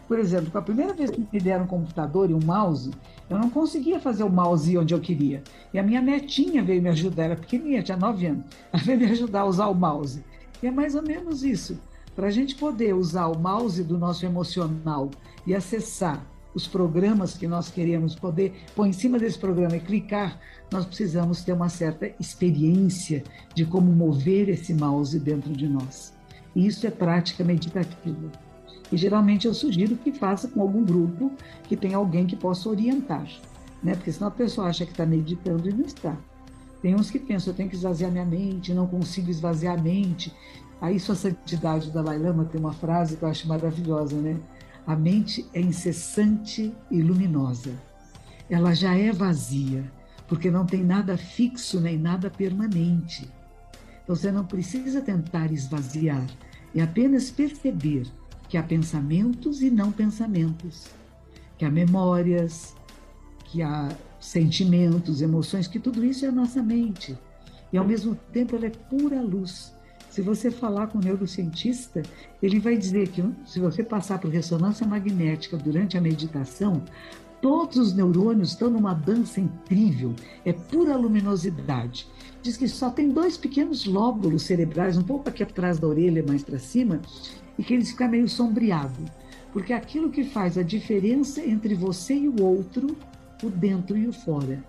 por 0.07 0.19
exemplo, 0.19 0.55
a 0.55 0.61
primeira 0.61 0.93
vez 0.93 1.09
que 1.09 1.19
me 1.19 1.39
deram 1.39 1.63
um 1.63 1.67
computador 1.67 2.29
e 2.29 2.33
um 2.33 2.39
mouse, 2.39 2.91
eu 3.29 3.39
não 3.39 3.49
conseguia 3.49 3.99
fazer 3.99 4.23
o 4.23 4.29
mouse 4.29 4.77
onde 4.77 4.93
eu 4.93 4.99
queria. 4.99 5.41
E 5.73 5.79
a 5.79 5.83
minha 5.83 5.99
netinha 5.99 6.63
veio 6.63 6.81
me 6.81 6.89
ajudar, 6.89 7.23
era 7.23 7.35
pequenininha, 7.35 7.81
tinha 7.81 7.97
9 7.97 8.25
anos. 8.27 8.45
Ela 8.71 8.81
veio 8.85 8.99
me 8.99 9.05
ajudar 9.05 9.41
a 9.41 9.45
usar 9.45 9.67
o 9.67 9.73
mouse. 9.73 10.23
E 10.61 10.67
é 10.67 10.71
mais 10.71 10.93
ou 10.93 11.01
menos 11.01 11.43
isso. 11.43 11.79
Para 12.15 12.27
a 12.27 12.31
gente 12.31 12.55
poder 12.55 12.95
usar 12.95 13.27
o 13.27 13.37
mouse 13.37 13.83
do 13.83 13.97
nosso 13.97 14.25
emocional 14.25 15.11
e 15.45 15.53
acessar 15.53 16.25
os 16.53 16.65
programas 16.65 17.35
que 17.35 17.45
nós 17.45 17.69
queremos 17.69 18.15
poder 18.15 18.53
pôr 18.73 18.87
em 18.87 18.93
cima 18.93 19.19
desse 19.19 19.37
programa 19.37 19.75
e 19.75 19.81
clicar, 19.81 20.39
nós 20.71 20.85
precisamos 20.85 21.43
ter 21.43 21.51
uma 21.51 21.67
certa 21.67 22.09
experiência 22.17 23.21
de 23.53 23.65
como 23.65 23.91
mover 23.91 24.47
esse 24.47 24.73
mouse 24.73 25.19
dentro 25.19 25.51
de 25.51 25.67
nós. 25.67 26.13
E 26.55 26.65
isso 26.65 26.87
é 26.87 26.89
prática 26.89 27.43
meditativa. 27.43 28.31
E 28.89 28.95
geralmente 28.95 29.45
eu 29.45 29.53
sugiro 29.53 29.97
que 29.97 30.13
faça 30.13 30.47
com 30.47 30.61
algum 30.61 30.85
grupo 30.85 31.33
que 31.63 31.75
tenha 31.75 31.97
alguém 31.97 32.25
que 32.25 32.37
possa 32.37 32.69
orientar, 32.69 33.27
né? 33.83 33.93
Porque 33.95 34.13
senão 34.13 34.29
a 34.29 34.31
pessoa 34.31 34.67
acha 34.67 34.85
que 34.85 34.91
está 34.91 35.05
meditando 35.05 35.69
e 35.69 35.73
não 35.73 35.85
está. 35.85 36.15
Tem 36.81 36.95
uns 36.95 37.09
que 37.09 37.19
pensam, 37.19 37.51
eu 37.51 37.57
tenho 37.57 37.67
que 37.67 37.75
esvaziar 37.75 38.11
minha 38.11 38.23
mente, 38.23 38.73
não 38.73 38.85
consigo 38.85 39.29
esvaziar 39.29 39.77
a 39.77 39.81
mente. 39.81 40.31
Aí 40.81 40.99
sua 40.99 41.15
santidade 41.15 41.91
Dalai 41.91 42.17
Lama 42.17 42.45
tem 42.45 42.59
uma 42.59 42.73
frase 42.73 43.17
que 43.17 43.23
eu 43.23 43.29
acho 43.29 43.47
maravilhosa, 43.47 44.15
né? 44.15 44.37
A 44.85 44.95
mente 44.95 45.45
é 45.53 45.59
incessante 45.59 46.73
e 46.91 47.01
luminosa. 47.01 47.71
Ela 48.49 48.73
já 48.73 48.95
é 48.95 49.11
vazia, 49.11 49.91
porque 50.27 50.51
não 50.51 50.65
tem 50.65 50.83
nada 50.83 51.17
fixo 51.17 51.79
nem 51.79 51.97
nada 51.97 52.29
permanente. 52.29 53.29
Então 54.03 54.15
você 54.15 54.31
não 54.31 54.45
precisa 54.45 55.01
tentar 55.01 55.51
esvaziar, 55.51 56.25
é 56.75 56.81
apenas 56.81 57.31
perceber 57.31 58.05
que 58.47 58.57
há 58.57 58.63
pensamentos 58.63 59.61
e 59.61 59.71
não 59.71 59.91
pensamentos, 59.91 60.87
que 61.57 61.65
há 61.65 61.71
memórias, 61.71 62.75
que 63.45 63.63
há 63.63 63.89
sentimentos, 64.19 65.21
emoções, 65.21 65.67
que 65.67 65.79
tudo 65.79 66.05
isso 66.05 66.25
é 66.25 66.27
a 66.27 66.31
nossa 66.31 66.61
mente. 66.61 67.17
E 67.73 67.77
ao 67.77 67.85
mesmo 67.85 68.15
tempo 68.31 68.55
ela 68.55 68.67
é 68.67 68.69
pura 68.69 69.21
luz. 69.21 69.74
Se 70.15 70.21
você 70.21 70.49
falar 70.49 70.87
com 70.87 70.97
um 70.97 71.01
neurocientista, 71.01 72.01
ele 72.41 72.57
vai 72.57 72.77
dizer 72.77 73.09
que 73.09 73.21
se 73.45 73.59
você 73.59 73.83
passar 73.83 74.17
por 74.17 74.31
ressonância 74.31 74.87
magnética 74.87 75.57
durante 75.57 75.97
a 75.97 76.01
meditação, 76.01 76.81
todos 77.41 77.75
os 77.75 77.93
neurônios 77.93 78.51
estão 78.51 78.69
numa 78.69 78.93
dança 78.93 79.41
incrível, 79.41 80.15
é 80.45 80.53
pura 80.53 80.95
luminosidade. 80.95 82.07
Diz 82.41 82.55
que 82.55 82.65
só 82.65 82.89
tem 82.89 83.09
dois 83.09 83.35
pequenos 83.35 83.85
lóbulos 83.85 84.43
cerebrais, 84.43 84.97
um 84.97 85.03
pouco 85.03 85.27
aqui 85.27 85.43
atrás 85.43 85.79
da 85.79 85.87
orelha, 85.89 86.23
mais 86.25 86.45
para 86.45 86.59
cima, 86.59 87.01
e 87.59 87.63
que 87.65 87.73
eles 87.73 87.91
ficam 87.91 88.07
meio 88.07 88.29
sombreados. 88.29 89.11
Porque 89.51 89.73
aquilo 89.73 90.09
que 90.09 90.23
faz 90.23 90.57
a 90.57 90.63
diferença 90.63 91.45
entre 91.45 91.75
você 91.75 92.13
e 92.13 92.29
o 92.29 92.41
outro, 92.41 92.95
o 93.43 93.49
dentro 93.49 93.97
e 93.97 94.07
o 94.07 94.13
fora. 94.13 94.63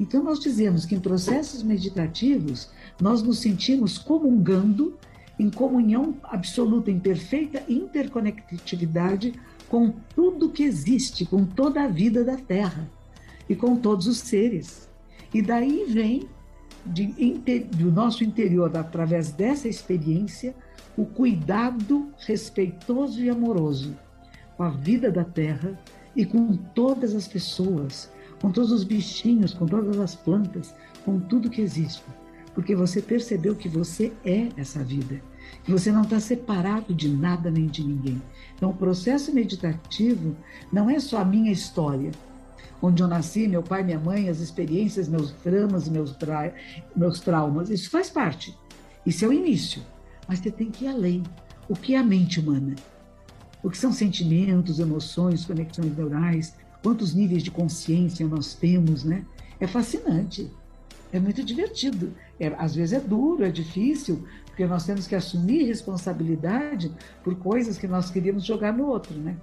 Então, 0.00 0.24
nós 0.24 0.40
dizemos 0.40 0.86
que 0.86 0.94
em 0.94 1.00
processos 1.00 1.62
meditativos, 1.62 2.70
nós 3.00 3.22
nos 3.22 3.38
sentimos 3.38 3.98
comungando 3.98 4.98
em 5.38 5.50
comunhão 5.50 6.16
absoluta, 6.22 6.90
em 6.90 6.98
perfeita 6.98 7.62
interconectividade 7.68 9.34
com 9.68 9.92
tudo 10.16 10.50
que 10.50 10.62
existe, 10.62 11.26
com 11.26 11.44
toda 11.44 11.84
a 11.84 11.86
vida 11.86 12.24
da 12.24 12.36
Terra. 12.36 12.90
e 13.48 13.54
com 13.56 13.74
todos 13.76 14.06
os 14.06 14.18
seres. 14.18 14.88
E 15.34 15.42
daí 15.42 15.84
vem 15.88 16.28
de, 16.86 17.06
do 17.76 17.90
nosso 17.90 18.22
interior, 18.22 18.74
através 18.76 19.32
dessa 19.32 19.68
experiência, 19.68 20.54
o 20.96 21.04
cuidado 21.04 22.08
respeitoso 22.18 23.20
e 23.20 23.28
amoroso 23.28 23.96
com 24.56 24.64
a 24.64 24.70
vida 24.70 25.10
da 25.10 25.24
terra 25.24 25.78
e 26.14 26.26
com 26.26 26.54
todas 26.54 27.14
as 27.14 27.26
pessoas, 27.26 28.12
com 28.40 28.50
todos 28.50 28.72
os 28.72 28.84
bichinhos, 28.84 29.52
com 29.52 29.66
todas 29.66 29.98
as 29.98 30.14
plantas, 30.14 30.74
com 31.04 31.20
tudo 31.20 31.50
que 31.50 31.60
existe. 31.60 32.02
Porque 32.54 32.74
você 32.74 33.00
percebeu 33.00 33.54
que 33.54 33.68
você 33.68 34.12
é 34.24 34.48
essa 34.56 34.82
vida, 34.82 35.20
que 35.64 35.70
você 35.70 35.92
não 35.92 36.02
está 36.02 36.18
separado 36.18 36.94
de 36.94 37.08
nada 37.08 37.50
nem 37.50 37.66
de 37.66 37.84
ninguém. 37.84 38.20
Então, 38.56 38.70
o 38.70 38.76
processo 38.76 39.32
meditativo 39.32 40.36
não 40.72 40.90
é 40.90 40.98
só 40.98 41.18
a 41.18 41.24
minha 41.24 41.52
história, 41.52 42.10
onde 42.82 43.02
eu 43.02 43.08
nasci, 43.08 43.46
meu 43.46 43.62
pai, 43.62 43.82
minha 43.82 43.98
mãe, 43.98 44.28
as 44.28 44.40
experiências, 44.40 45.08
meus 45.08 45.32
dramas, 45.44 45.88
meus, 45.88 46.16
tra 46.16 46.52
meus 46.96 47.20
traumas. 47.20 47.70
Isso 47.70 47.90
faz 47.90 48.10
parte. 48.10 48.56
Isso 49.04 49.24
é 49.24 49.28
o 49.28 49.32
início. 49.32 49.82
Mas 50.26 50.38
você 50.38 50.50
tem 50.50 50.70
que 50.70 50.86
ir 50.86 50.88
além. 50.88 51.22
O 51.68 51.76
que 51.76 51.94
é 51.94 51.98
a 51.98 52.02
mente 52.02 52.40
humana? 52.40 52.74
O 53.62 53.70
que 53.70 53.76
são 53.76 53.92
sentimentos, 53.92 54.78
emoções, 54.78 55.44
conexões 55.44 55.96
neurais? 55.96 56.54
Quantos 56.82 57.14
níveis 57.14 57.42
de 57.42 57.50
consciência 57.50 58.26
nós 58.26 58.54
temos, 58.54 59.04
né? 59.04 59.24
É 59.58 59.66
fascinante. 59.66 60.50
É 61.12 61.18
muito 61.18 61.44
divertido. 61.44 62.12
É, 62.38 62.48
às 62.58 62.74
vezes 62.74 62.94
é 62.94 63.00
duro, 63.00 63.44
é 63.44 63.50
difícil, 63.50 64.24
porque 64.46 64.66
nós 64.66 64.84
temos 64.86 65.06
que 65.06 65.14
assumir 65.14 65.64
responsabilidade 65.64 66.92
por 67.22 67.34
coisas 67.34 67.76
que 67.76 67.86
nós 67.86 68.10
queríamos 68.10 68.44
jogar 68.44 68.72
no 68.72 68.86
outro, 68.86 69.14
né? 69.14 69.36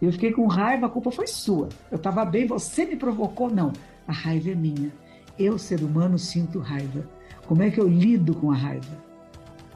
Eu 0.00 0.10
fiquei 0.10 0.32
com 0.32 0.46
raiva, 0.46 0.86
a 0.86 0.90
culpa 0.90 1.12
foi 1.12 1.28
sua. 1.28 1.68
Eu 1.90 1.96
estava 1.96 2.24
bem, 2.24 2.46
você 2.46 2.84
me 2.84 2.96
provocou. 2.96 3.48
Não, 3.48 3.72
a 4.06 4.12
raiva 4.12 4.50
é 4.50 4.54
minha. 4.54 4.92
Eu, 5.38 5.58
ser 5.58 5.80
humano, 5.82 6.18
sinto 6.18 6.58
raiva. 6.58 7.08
Como 7.46 7.62
é 7.62 7.70
que 7.70 7.80
eu 7.80 7.86
lido 7.86 8.34
com 8.34 8.50
a 8.50 8.56
raiva? 8.56 8.98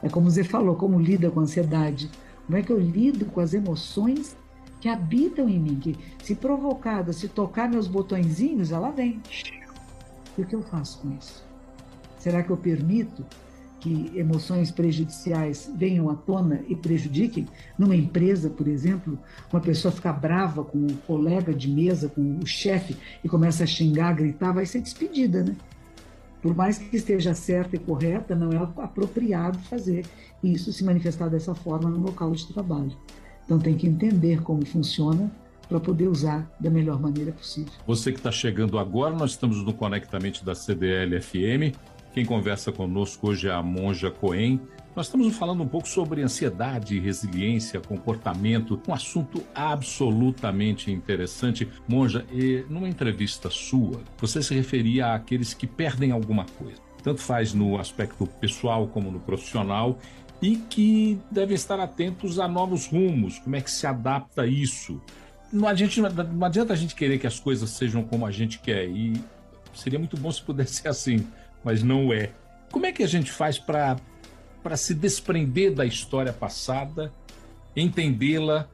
É 0.01 0.09
como 0.09 0.29
você 0.29 0.43
falou, 0.43 0.75
como 0.75 0.99
lida 0.99 1.31
com 1.31 1.39
a 1.39 1.43
ansiedade. 1.43 2.09
Como 2.45 2.57
é 2.57 2.61
que 2.61 2.71
eu 2.71 2.79
lido 2.79 3.25
com 3.25 3.39
as 3.39 3.53
emoções 3.53 4.35
que 4.87 4.89
habitam 4.89 5.49
em 5.49 5.59
mim? 5.59 5.75
Que, 5.75 5.97
se 6.23 6.33
provocada, 6.33 7.11
se 7.11 7.27
tocar 7.27 7.69
meus 7.69 7.87
botõezinhos, 7.87 8.71
ela 8.71 8.89
vem. 8.89 9.21
E 10.37 10.41
o 10.41 10.45
que 10.45 10.55
eu 10.55 10.61
faço 10.61 10.99
com 10.99 11.13
isso? 11.17 11.43
Será 12.17 12.41
que 12.41 12.49
eu 12.49 12.57
permito 12.57 13.25
que 13.79 14.11
emoções 14.15 14.71
prejudiciais 14.71 15.69
venham 15.75 16.09
à 16.09 16.15
tona 16.15 16.61
e 16.67 16.75
prejudiquem, 16.75 17.47
numa 17.77 17.95
empresa, 17.95 18.49
por 18.49 18.67
exemplo, 18.67 19.19
uma 19.51 19.61
pessoa 19.61 19.91
ficar 19.91 20.13
brava 20.13 20.63
com 20.63 20.79
o 20.87 20.97
colega 21.05 21.53
de 21.53 21.69
mesa, 21.69 22.09
com 22.09 22.39
o 22.39 22.45
chefe, 22.45 22.95
e 23.23 23.29
começa 23.29 23.65
a 23.65 23.67
xingar, 23.67 24.09
a 24.09 24.13
gritar, 24.13 24.51
vai 24.53 24.65
ser 24.65 24.81
despedida, 24.81 25.43
né? 25.43 25.55
Por 26.41 26.55
mais 26.55 26.77
que 26.77 26.95
esteja 26.95 27.33
certa 27.33 27.75
e 27.75 27.79
correta, 27.79 28.35
não 28.35 28.51
é 28.51 28.57
apropriado 28.57 29.59
fazer 29.59 30.05
isso 30.41 30.71
se 30.71 30.83
manifestar 30.83 31.29
dessa 31.29 31.53
forma 31.53 31.89
no 31.89 31.99
local 31.99 32.31
de 32.31 32.47
trabalho. 32.47 32.95
Então 33.47 33.57
tem 33.57 33.75
que 33.75 33.87
entender 33.87 34.41
como 34.41 34.65
funciona 34.65 35.31
para 35.69 35.79
poder 35.79 36.09
usar 36.09 36.51
da 36.59 36.69
melhor 36.69 36.99
maneira 36.99 37.31
possível. 37.31 37.71
Você 37.87 38.11
que 38.11 38.19
está 38.19 38.29
chegando 38.29 38.77
agora, 38.77 39.15
nós 39.15 39.31
estamos 39.31 39.63
no 39.63 39.73
Conectamente 39.73 40.43
da 40.43 40.53
CDL 40.53 41.21
FM. 41.21 41.73
Quem 42.13 42.25
conversa 42.25 42.73
conosco 42.73 43.29
hoje 43.29 43.47
é 43.47 43.51
a 43.51 43.63
Monja 43.63 44.11
Coen. 44.11 44.59
Nós 44.93 45.05
estamos 45.05 45.33
falando 45.37 45.63
um 45.63 45.67
pouco 45.67 45.87
sobre 45.87 46.21
ansiedade, 46.21 46.99
resiliência, 46.99 47.79
comportamento, 47.79 48.81
um 48.85 48.93
assunto 48.93 49.41
absolutamente 49.55 50.91
interessante. 50.91 51.69
Monja, 51.87 52.25
numa 52.69 52.89
entrevista 52.89 53.49
sua, 53.49 54.01
você 54.17 54.41
se 54.41 54.53
referia 54.53 55.13
àqueles 55.13 55.53
que 55.53 55.67
perdem 55.67 56.11
alguma 56.11 56.45
coisa, 56.57 56.81
tanto 57.03 57.21
faz 57.21 57.53
no 57.53 57.79
aspecto 57.79 58.27
pessoal 58.41 58.87
como 58.87 59.09
no 59.11 59.19
profissional, 59.19 59.99
e 60.41 60.57
que 60.57 61.19
devem 61.31 61.55
estar 61.55 61.79
atentos 61.79 62.39
a 62.39 62.47
novos 62.47 62.87
rumos, 62.87 63.39
como 63.39 63.55
é 63.55 63.61
que 63.61 63.71
se 63.71 63.87
adapta 63.87 64.45
isso. 64.45 65.01
Não, 65.51 65.67
a 65.67 65.73
gente, 65.73 65.99
não 66.01 66.45
adianta 66.45 66.73
a 66.73 66.75
gente 66.75 66.93
querer 66.93 67.17
que 67.17 67.27
as 67.27 67.39
coisas 67.39 67.69
sejam 67.71 68.03
como 68.03 68.25
a 68.25 68.31
gente 68.31 68.59
quer, 68.59 68.87
e 68.87 69.13
seria 69.73 69.97
muito 69.97 70.17
bom 70.17 70.31
se 70.31 70.41
pudesse 70.41 70.75
ser 70.75 70.89
assim 70.89 71.25
mas 71.67 71.83
não 71.83 72.13
é. 72.13 72.31
Como 72.71 72.85
é 72.85 72.93
que 72.93 73.03
a 73.03 73.07
gente 73.07 73.29
faz 73.29 73.59
para 73.59 73.97
se 74.77 74.93
desprender 74.93 75.73
da 75.73 75.85
história 75.85 76.31
passada, 76.31 77.11
entendê-la 77.75 78.67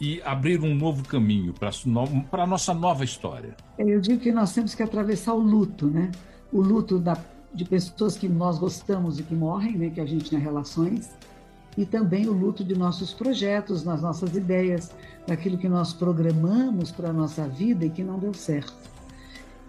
e 0.00 0.22
abrir 0.22 0.60
um 0.60 0.72
novo 0.72 1.02
caminho 1.02 1.52
para 1.52 2.42
a 2.44 2.46
nossa 2.46 2.72
nova 2.72 3.02
história? 3.02 3.56
Eu 3.76 4.00
digo 4.00 4.20
que 4.20 4.30
nós 4.30 4.52
temos 4.52 4.72
que 4.72 4.82
atravessar 4.84 5.34
o 5.34 5.40
luto, 5.40 5.88
né? 5.88 6.12
O 6.52 6.60
luto 6.60 7.00
da, 7.00 7.16
de 7.54 7.64
pessoas 7.64 8.16
que 8.16 8.28
nós 8.28 8.58
gostamos 8.58 9.18
e 9.18 9.22
que 9.22 9.34
morrem, 9.34 9.76
né? 9.76 9.90
que 9.90 10.00
a 10.00 10.06
gente 10.06 10.30
tem 10.30 10.38
relações, 10.38 11.10
e 11.76 11.86
também 11.86 12.26
o 12.26 12.32
luto 12.32 12.64
de 12.64 12.76
nossos 12.76 13.14
projetos, 13.14 13.84
nas 13.84 14.02
nossas 14.02 14.34
ideias, 14.34 14.90
daquilo 15.26 15.56
que 15.56 15.68
nós 15.68 15.92
programamos 15.92 16.90
para 16.90 17.10
a 17.10 17.12
nossa 17.12 17.46
vida 17.46 17.86
e 17.86 17.90
que 17.90 18.02
não 18.02 18.18
deu 18.18 18.34
certo. 18.34 18.74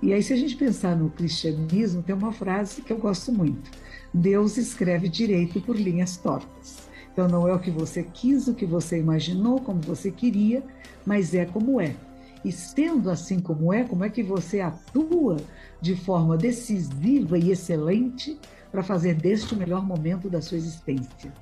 E 0.01 0.13
aí, 0.13 0.23
se 0.23 0.33
a 0.33 0.35
gente 0.35 0.55
pensar 0.55 0.95
no 0.95 1.09
cristianismo, 1.09 2.01
tem 2.01 2.15
uma 2.15 2.31
frase 2.31 2.81
que 2.81 2.91
eu 2.91 2.97
gosto 2.97 3.31
muito: 3.31 3.69
Deus 4.13 4.57
escreve 4.57 5.09
direito 5.09 5.59
por 5.61 5.75
linhas 5.75 6.17
tortas. 6.17 6.89
Então, 7.11 7.27
não 7.27 7.47
é 7.47 7.53
o 7.53 7.59
que 7.59 7.69
você 7.69 8.03
quis, 8.03 8.47
o 8.47 8.55
que 8.55 8.65
você 8.65 8.97
imaginou, 8.97 9.59
como 9.59 9.81
você 9.81 10.09
queria, 10.09 10.63
mas 11.05 11.33
é 11.33 11.45
como 11.45 11.81
é. 11.81 11.95
E 12.43 12.51
sendo 12.51 13.09
assim 13.09 13.39
como 13.39 13.73
é, 13.73 13.83
como 13.83 14.03
é 14.03 14.09
que 14.09 14.23
você 14.23 14.61
atua 14.61 15.37
de 15.81 15.95
forma 15.95 16.37
decisiva 16.37 17.37
e 17.37 17.51
excelente 17.51 18.39
para 18.71 18.83
fazer 18.83 19.15
deste 19.15 19.53
o 19.53 19.57
melhor 19.57 19.85
momento 19.85 20.29
da 20.29 20.41
sua 20.41 20.57
existência? 20.57 21.33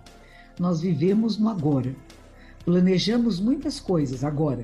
Nós 0.60 0.82
vivemos 0.82 1.38
no 1.38 1.50
agora. 1.50 1.96
Planejamos 2.66 3.40
muitas 3.40 3.80
coisas 3.80 4.24
agora, 4.24 4.64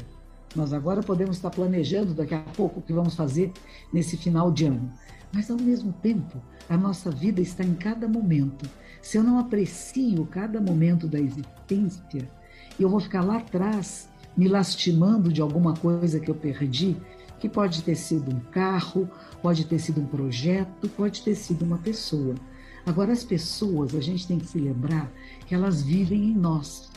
nós 0.55 0.71
agora 0.71 1.01
podemos 1.01 1.37
estar 1.37 1.49
planejando 1.49 2.13
daqui 2.13 2.35
a 2.35 2.39
pouco 2.39 2.79
o 2.79 2.83
que 2.83 2.93
vamos 2.93 3.15
fazer 3.15 3.51
nesse 3.91 4.17
final 4.17 4.51
de 4.51 4.65
ano. 4.65 4.91
Mas, 5.31 5.49
ao 5.49 5.57
mesmo 5.57 5.91
tempo, 5.93 6.39
a 6.69 6.77
nossa 6.77 7.09
vida 7.09 7.41
está 7.41 7.63
em 7.63 7.73
cada 7.73 8.07
momento. 8.07 8.69
Se 9.01 9.17
eu 9.17 9.23
não 9.23 9.39
aprecio 9.39 10.25
cada 10.27 10.61
momento 10.61 11.07
da 11.07 11.19
existência, 11.19 12.29
eu 12.79 12.87
vou 12.87 12.99
ficar 12.99 13.21
lá 13.21 13.37
atrás 13.37 14.07
me 14.35 14.47
lastimando 14.47 15.31
de 15.31 15.41
alguma 15.41 15.73
coisa 15.73 16.19
que 16.19 16.29
eu 16.29 16.35
perdi, 16.35 16.97
que 17.39 17.49
pode 17.49 17.83
ter 17.83 17.95
sido 17.95 18.35
um 18.35 18.39
carro, 18.39 19.09
pode 19.41 19.65
ter 19.65 19.79
sido 19.79 20.01
um 20.01 20.05
projeto, 20.05 20.87
pode 20.89 21.21
ter 21.21 21.35
sido 21.35 21.63
uma 21.63 21.77
pessoa. 21.77 22.35
Agora, 22.85 23.11
as 23.11 23.23
pessoas, 23.23 23.95
a 23.95 24.01
gente 24.01 24.27
tem 24.27 24.39
que 24.39 24.47
se 24.47 24.59
lembrar 24.59 25.11
que 25.45 25.55
elas 25.55 25.81
vivem 25.81 26.31
em 26.31 26.35
nós. 26.35 26.89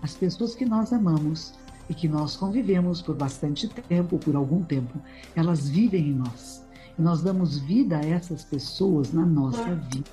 As 0.00 0.14
pessoas 0.14 0.54
que 0.54 0.64
nós 0.64 0.92
amamos, 0.92 1.54
e 1.88 1.94
que 1.94 2.08
nós 2.08 2.36
convivemos 2.36 3.02
por 3.02 3.14
bastante 3.14 3.68
tempo, 3.68 4.18
por 4.18 4.34
algum 4.36 4.62
tempo, 4.62 4.98
elas 5.34 5.68
vivem 5.68 6.08
em 6.08 6.14
nós. 6.14 6.64
E 6.98 7.02
nós 7.02 7.22
damos 7.22 7.58
vida 7.58 7.98
a 7.98 8.00
essas 8.00 8.44
pessoas 8.44 9.12
na 9.12 9.24
nossa 9.24 9.74
vida. 9.74 10.10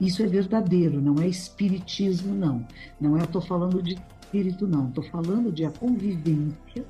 Isso 0.00 0.22
é 0.22 0.26
verdadeiro, 0.26 1.00
não 1.00 1.20
é 1.20 1.26
espiritismo, 1.26 2.34
não. 2.34 2.66
Não 3.00 3.16
é, 3.16 3.24
estou 3.24 3.40
falando 3.40 3.82
de 3.82 3.98
espírito, 4.30 4.66
não. 4.66 4.88
Estou 4.88 5.04
falando 5.04 5.50
de 5.50 5.64
a 5.64 5.70
convivência. 5.70 6.84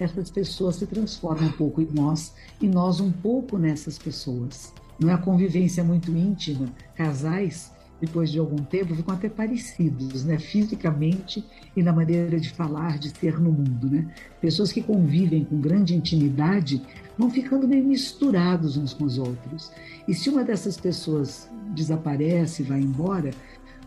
Essas 0.00 0.30
pessoas 0.30 0.76
se 0.76 0.86
transformam 0.86 1.48
um 1.48 1.52
pouco 1.52 1.80
em 1.80 1.88
nós 1.92 2.34
e 2.60 2.66
nós 2.66 3.00
um 3.00 3.12
pouco 3.12 3.58
nessas 3.58 3.98
pessoas. 3.98 4.72
Não 4.98 5.10
é 5.10 5.12
a 5.12 5.18
convivência 5.18 5.84
muito 5.84 6.10
íntima. 6.10 6.66
Casais 6.94 7.72
depois 8.00 8.30
de 8.30 8.38
algum 8.38 8.56
tempo, 8.56 8.94
ficam 8.94 9.14
até 9.14 9.28
parecidos, 9.28 10.24
né? 10.24 10.38
fisicamente 10.38 11.44
e 11.74 11.82
na 11.82 11.92
maneira 11.92 12.38
de 12.38 12.50
falar, 12.50 12.98
de 12.98 13.08
ser 13.08 13.40
no 13.40 13.50
mundo. 13.50 13.88
Né? 13.88 14.06
Pessoas 14.40 14.70
que 14.70 14.82
convivem 14.82 15.44
com 15.44 15.58
grande 15.60 15.94
intimidade 15.94 16.82
vão 17.16 17.30
ficando 17.30 17.66
meio 17.66 17.84
misturados 17.84 18.76
uns 18.76 18.92
com 18.92 19.04
os 19.04 19.16
outros. 19.16 19.72
E 20.06 20.12
se 20.12 20.28
uma 20.28 20.44
dessas 20.44 20.76
pessoas 20.76 21.48
desaparece, 21.74 22.62
vai 22.62 22.80
embora, 22.80 23.30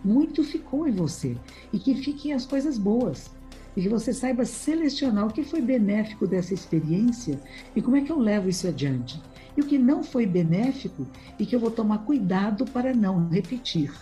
muito 0.03 0.43
ficou 0.43 0.87
em 0.87 0.91
você. 0.91 1.35
E 1.71 1.79
que 1.79 1.95
fiquem 1.95 2.33
as 2.33 2.45
coisas 2.45 2.77
boas. 2.77 3.31
E 3.75 3.81
que 3.81 3.89
você 3.89 4.13
saiba 4.13 4.45
selecionar 4.45 5.27
o 5.27 5.33
que 5.33 5.43
foi 5.43 5.61
benéfico 5.61 6.27
dessa 6.27 6.53
experiência 6.53 7.39
e 7.75 7.81
como 7.81 7.95
é 7.95 8.01
que 8.01 8.11
eu 8.11 8.19
levo 8.19 8.49
isso 8.49 8.67
adiante 8.67 9.21
e 9.59 9.61
o 9.61 9.65
que 9.65 9.77
não 9.77 10.03
foi 10.03 10.25
benéfico 10.25 11.05
e 11.37 11.45
que 11.45 11.53
eu 11.53 11.59
vou 11.59 11.69
tomar 11.69 11.99
cuidado 11.99 12.63
para 12.65 12.93
não 12.93 13.27
repetir. 13.27 13.93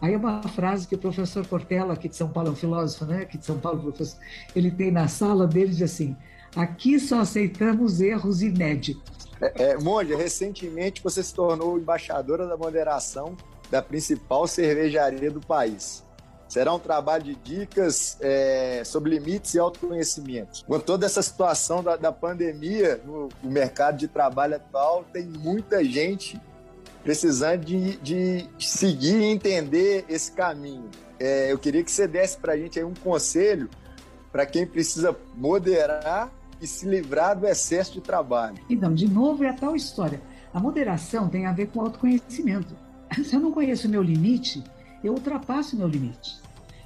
Aí 0.00 0.14
é 0.14 0.16
uma 0.16 0.42
frase 0.42 0.86
que 0.86 0.94
o 0.94 0.98
professor 0.98 1.46
Cortella, 1.46 1.94
aqui 1.94 2.08
de 2.08 2.14
São 2.14 2.28
Paulo, 2.28 2.50
é 2.50 2.52
um 2.52 2.56
filósofo, 2.56 3.04
né? 3.04 3.22
Aqui 3.22 3.38
de 3.38 3.44
São 3.44 3.58
Paulo, 3.58 3.80
professor, 3.80 4.20
ele 4.54 4.70
tem 4.70 4.92
na 4.92 5.08
sala 5.08 5.46
dele, 5.46 5.70
diz 5.70 5.82
assim: 5.82 6.16
aqui 6.54 7.00
só 7.00 7.20
aceitamos 7.20 8.00
erros 8.00 8.42
inéditos. 8.42 9.02
É, 9.40 9.72
é, 9.72 10.16
recentemente 10.16 11.02
você 11.02 11.22
se 11.22 11.34
tornou 11.34 11.76
embaixadora 11.76 12.46
da 12.46 12.56
moderação 12.56 13.36
da 13.70 13.82
principal 13.82 14.46
cervejaria 14.46 15.30
do 15.30 15.40
país. 15.40 16.04
Será 16.48 16.72
um 16.72 16.78
trabalho 16.78 17.24
de 17.24 17.34
dicas 17.34 18.16
é, 18.20 18.82
sobre 18.84 19.10
limites 19.10 19.54
e 19.54 19.58
autoconhecimento. 19.58 20.64
Com 20.66 20.78
toda 20.78 21.06
essa 21.06 21.22
situação 21.22 21.82
da, 21.82 21.96
da 21.96 22.12
pandemia 22.12 23.00
no, 23.04 23.28
no, 23.42 23.50
mercado 23.50 23.96
de 23.96 24.06
trabalho 24.06 24.56
atual, 24.56 25.04
tem 25.12 25.24
muita 25.24 25.82
gente 25.84 26.40
precisando 27.02 27.64
de, 27.64 27.96
de 27.96 28.48
seguir 28.58 29.16
e 29.16 29.24
entender 29.24 30.04
esse 30.08 30.30
caminho. 30.30 30.90
É, 31.18 31.50
eu 31.50 31.58
queria 31.58 31.82
que 31.82 31.90
você 31.90 32.06
desse 32.06 32.36
para 32.38 32.52
a 32.52 32.56
gente 32.56 32.82
um 32.84 32.94
conselho 32.94 33.68
para 34.30 34.46
quem 34.46 34.66
precisa 34.66 35.16
moderar 35.34 36.30
e 36.60 36.66
se 36.66 36.86
livrar 36.86 37.38
do 37.38 37.46
excesso 37.46 37.92
de 37.92 38.00
trabalho. 38.00 38.56
Então, 38.68 38.94
de 38.94 39.08
novo, 39.08 39.44
é 39.44 39.48
a 39.48 39.52
tal 39.52 39.74
história. 39.74 40.20
A 40.52 40.60
moderação 40.60 41.28
tem 41.28 41.46
a 41.46 41.52
ver 41.52 41.66
com 41.68 41.80
autoconhecimento. 41.80 42.76
Se 43.24 43.36
eu 43.36 43.40
não 43.40 43.52
conheço 43.52 43.86
o 43.86 43.90
meu 43.90 44.02
limite, 44.02 44.62
eu 45.02 45.12
ultrapasso 45.12 45.76
o 45.76 45.78
meu 45.78 45.88
limite. 45.88 46.42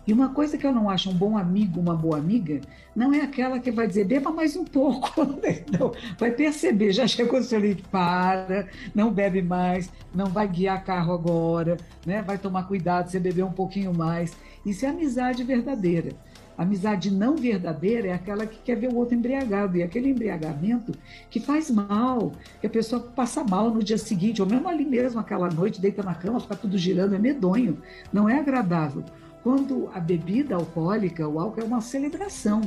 E 0.06 0.12
uma 0.12 0.30
coisa 0.30 0.56
que 0.56 0.66
eu 0.66 0.72
não 0.72 0.88
acho 0.88 1.10
um 1.10 1.14
bom 1.14 1.36
amigo, 1.36 1.78
uma 1.78 1.94
boa 1.94 2.16
amiga, 2.16 2.62
não 2.96 3.12
é 3.12 3.20
aquela 3.20 3.60
que 3.60 3.70
vai 3.70 3.86
dizer, 3.86 4.04
beba 4.04 4.30
mais 4.30 4.56
um 4.56 4.64
pouco. 4.64 5.12
Não, 5.78 5.92
vai 6.18 6.30
perceber, 6.30 6.92
já 6.92 7.06
chegou 7.06 7.38
o 7.38 7.42
seu 7.42 7.60
limite, 7.60 7.82
para, 7.90 8.66
não 8.94 9.12
bebe 9.12 9.42
mais, 9.42 9.90
não 10.14 10.26
vai 10.26 10.48
guiar 10.48 10.82
carro 10.82 11.12
agora, 11.12 11.76
né? 12.06 12.22
vai 12.22 12.38
tomar 12.38 12.66
cuidado, 12.66 13.10
você 13.10 13.20
beber 13.20 13.44
um 13.44 13.52
pouquinho 13.52 13.92
mais. 13.92 14.34
Isso 14.64 14.86
é 14.86 14.88
amizade 14.88 15.44
verdadeira. 15.44 16.16
Amizade 16.58 17.08
não 17.08 17.36
verdadeira 17.36 18.08
é 18.08 18.12
aquela 18.12 18.44
que 18.44 18.58
quer 18.58 18.74
ver 18.74 18.92
o 18.92 18.96
outro 18.96 19.14
embriagado. 19.14 19.76
E 19.76 19.82
aquele 19.84 20.10
embriagamento 20.10 20.90
que 21.30 21.38
faz 21.38 21.70
mal, 21.70 22.32
que 22.60 22.66
a 22.66 22.70
pessoa 22.70 23.00
passa 23.00 23.44
mal 23.44 23.70
no 23.70 23.80
dia 23.80 23.96
seguinte, 23.96 24.42
ou 24.42 24.48
mesmo 24.48 24.68
ali 24.68 24.84
mesmo, 24.84 25.20
aquela 25.20 25.48
noite, 25.48 25.80
deita 25.80 26.02
na 26.02 26.16
cama, 26.16 26.40
fica 26.40 26.56
tudo 26.56 26.76
girando, 26.76 27.14
é 27.14 27.18
medonho. 27.18 27.78
Não 28.12 28.28
é 28.28 28.40
agradável. 28.40 29.04
Quando 29.44 29.88
a 29.94 30.00
bebida 30.00 30.56
alcoólica, 30.56 31.28
o 31.28 31.38
álcool 31.38 31.60
é 31.60 31.64
uma 31.64 31.80
celebração. 31.80 32.60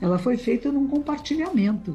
Ela 0.00 0.18
foi 0.18 0.36
feita 0.36 0.72
num 0.72 0.88
compartilhamento. 0.88 1.94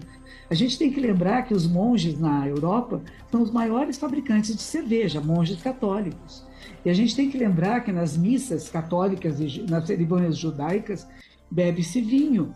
A 0.49 0.53
gente 0.53 0.77
tem 0.77 0.91
que 0.91 0.99
lembrar 0.99 1.43
que 1.43 1.53
os 1.53 1.67
monges 1.67 2.17
na 2.17 2.47
Europa 2.47 3.01
são 3.29 3.41
os 3.41 3.51
maiores 3.51 3.97
fabricantes 3.97 4.56
de 4.56 4.62
cerveja, 4.62 5.19
monges 5.19 5.62
católicos. 5.62 6.45
E 6.86 6.89
a 6.89 6.93
gente 6.93 7.15
tem 7.15 7.29
que 7.29 7.38
lembrar 7.38 7.82
que 7.82 7.91
nas 7.91 8.17
missas 8.17 8.69
católicas 8.69 9.39
e 9.39 9.65
nas 9.69 9.88
cerimônias 9.88 10.38
judaicas, 10.38 11.08
bebe-se 11.54 12.02
vinho. 12.02 12.54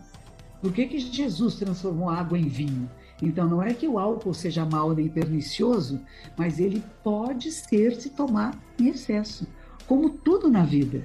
Por 0.60 0.72
que, 0.72 0.86
que 0.86 0.98
Jesus 0.98 1.54
transformou 1.54 2.10
água 2.10 2.36
em 2.36 2.48
vinho? 2.48 2.90
Então, 3.22 3.48
não 3.48 3.62
é 3.62 3.72
que 3.72 3.86
o 3.86 3.98
álcool 3.98 4.34
seja 4.34 4.64
mau 4.64 4.92
nem 4.92 5.08
pernicioso, 5.08 6.00
mas 6.36 6.58
ele 6.58 6.82
pode 7.02 7.50
ser 7.52 7.94
se 7.94 8.10
tomar 8.10 8.58
em 8.78 8.88
excesso, 8.88 9.46
como 9.86 10.10
tudo 10.10 10.50
na 10.50 10.64
vida. 10.64 11.04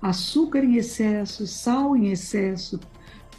Açúcar 0.00 0.64
em 0.64 0.76
excesso, 0.76 1.46
sal 1.46 1.96
em 1.96 2.10
excesso, 2.10 2.78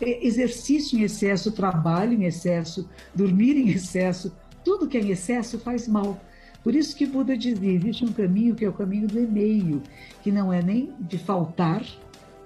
exercício 0.02 0.98
em 0.98 1.04
excesso, 1.04 1.52
trabalho 1.52 2.14
em 2.14 2.26
excesso, 2.26 2.90
dormir 3.16 3.58
em 3.58 3.70
excesso, 3.70 4.34
tudo 4.64 4.88
que 4.88 4.98
é 4.98 5.02
em 5.02 5.12
excesso 5.12 5.60
faz 5.60 5.88
mal. 5.88 6.20
Por 6.62 6.76
isso 6.76 6.96
que 6.96 7.06
Buda 7.06 7.38
dizia: 7.38 7.74
existe 7.74 8.06
um 8.06 8.14
caminho 8.14 8.56
que 8.56 8.64
é 8.64 8.70
o 8.70 8.74
caminho 8.74 9.08
do 9.08 9.20
e-mail, 9.20 9.82
que 10.22 10.32
não 10.32 10.52
é 10.52 10.62
nem 10.62 10.94
de 11.00 11.18
faltar, 11.18 11.84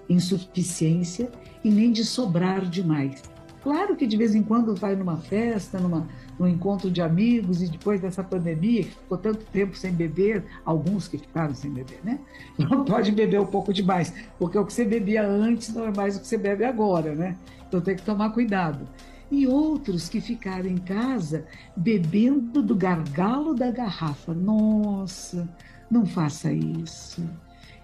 insuficiência 0.10 1.30
e 1.63 1.70
nem 1.70 1.91
de 1.91 2.04
sobrar 2.06 2.65
demais. 2.65 3.22
Claro 3.67 3.96
que 3.98 4.08
de 4.08 4.15
vez 4.15 4.34
em 4.34 4.43
quando 4.43 4.74
vai 4.76 4.96
numa 4.96 5.17
festa, 5.17 5.78
numa, 5.78 6.08
num 6.39 6.48
encontro 6.48 6.89
de 6.89 7.02
amigos 7.02 7.62
e 7.62 7.67
depois 7.67 8.00
dessa 8.00 8.24
pandemia, 8.24 8.84
que 8.84 8.91
ficou 8.91 9.17
tanto 9.17 9.43
tempo 9.48 9.76
sem 9.76 9.91
beber, 9.91 10.46
alguns 10.63 11.08
que 11.08 11.17
ficaram 11.17 11.54
sem 11.54 11.72
beber, 11.72 12.00
né? 12.04 12.20
Não 12.58 12.86
pode 12.86 13.12
beber 13.12 13.41
um 13.41 13.46
pouco 13.46 13.74
demais, 13.74 14.13
porque 14.39 14.58
o 14.58 14.65
que 14.65 14.72
você 14.72 14.86
bebia 14.86 15.28
antes 15.28 15.74
não 15.74 15.86
é 15.86 15.93
mais 15.93 16.15
o 16.15 16.22
que 16.22 16.28
você 16.28 16.38
bebe 16.38 16.63
agora, 16.63 17.13
né? 17.13 17.36
Então 17.67 17.82
tem 17.82 17.96
que 17.96 18.04
tomar 18.04 18.30
cuidado. 18.30 18.88
E 19.30 19.46
outros 19.46 20.08
que 20.08 20.22
ficaram 20.22 20.67
em 20.67 20.78
casa 20.78 21.46
bebendo 21.76 22.62
do 22.62 22.74
gargalo 22.74 23.54
da 23.54 23.70
garrafa. 23.70 24.34
Nossa, 24.34 25.46
não 25.91 26.06
faça 26.06 26.54
isso. 26.54 27.22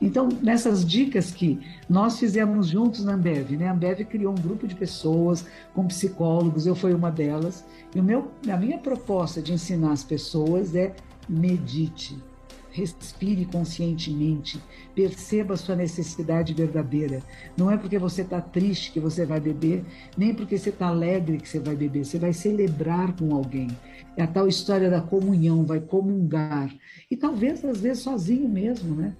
Então, 0.03 0.27
nessas 0.41 0.85
dicas 0.85 1.31
que 1.31 1.61
nós 1.89 2.19
fizemos 2.19 2.67
juntos 2.67 3.05
na 3.05 3.13
Ambev, 3.13 3.51
né? 3.51 3.69
A 3.69 3.71
Ambev 3.71 4.03
criou 4.03 4.33
um 4.33 4.41
grupo 4.41 4.67
de 4.67 4.75
pessoas 4.75 5.45
com 5.73 5.87
psicólogos, 5.87 6.67
eu 6.67 6.75
fui 6.75 6.93
uma 6.93 7.09
delas. 7.09 7.63
E 7.95 8.01
o 8.01 8.03
meu, 8.03 8.29
a 8.51 8.57
minha 8.57 8.77
proposta 8.77 9.41
de 9.41 9.53
ensinar 9.53 9.93
as 9.93 10.03
pessoas 10.03 10.75
é 10.75 10.93
medite, 11.29 12.21
respire 12.69 13.45
conscientemente, 13.45 14.61
perceba 14.93 15.53
a 15.53 15.57
sua 15.57 15.77
necessidade 15.77 16.53
verdadeira. 16.53 17.21
Não 17.55 17.71
é 17.71 17.77
porque 17.77 17.97
você 17.97 18.23
está 18.23 18.41
triste 18.41 18.91
que 18.91 18.99
você 18.99 19.25
vai 19.25 19.39
beber, 19.39 19.85
nem 20.17 20.33
porque 20.33 20.57
você 20.57 20.69
está 20.69 20.87
alegre 20.87 21.37
que 21.37 21.47
você 21.47 21.59
vai 21.59 21.77
beber. 21.77 22.03
Você 22.03 22.19
vai 22.19 22.33
celebrar 22.33 23.15
com 23.15 23.33
alguém. 23.33 23.69
É 24.17 24.23
a 24.23 24.27
tal 24.27 24.49
história 24.49 24.89
da 24.89 24.99
comunhão, 24.99 25.63
vai 25.63 25.79
comungar. 25.79 26.69
E 27.09 27.15
talvez, 27.15 27.63
às 27.63 27.79
vezes, 27.79 28.03
sozinho 28.03 28.49
mesmo, 28.49 28.95
né? 28.95 29.15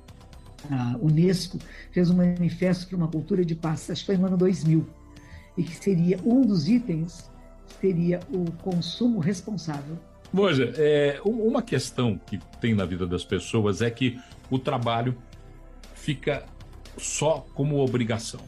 A 0.71 0.97
Unesco 1.01 1.57
fez 1.91 2.09
um 2.09 2.15
manifesto 2.15 2.87
para 2.87 2.97
uma 2.97 3.07
cultura 3.07 3.43
de 3.43 3.55
paz, 3.55 3.89
acho 3.89 4.01
que 4.01 4.05
foi 4.07 4.17
no 4.17 4.27
ano 4.27 4.37
2000, 4.37 4.87
e 5.57 5.63
que 5.63 5.75
seria 5.75 6.19
um 6.23 6.41
dos 6.41 6.67
itens 6.67 7.31
seria 7.79 8.19
o 8.31 8.51
consumo 8.63 9.19
responsável. 9.19 9.97
Moja, 10.31 10.73
é, 10.77 11.19
uma 11.25 11.61
questão 11.61 12.17
que 12.17 12.39
tem 12.59 12.73
na 12.73 12.85
vida 12.85 13.05
das 13.05 13.23
pessoas 13.23 13.81
é 13.81 13.89
que 13.89 14.19
o 14.49 14.57
trabalho 14.57 15.15
fica 15.93 16.45
só 16.97 17.45
como 17.53 17.77
obrigação. 17.79 18.39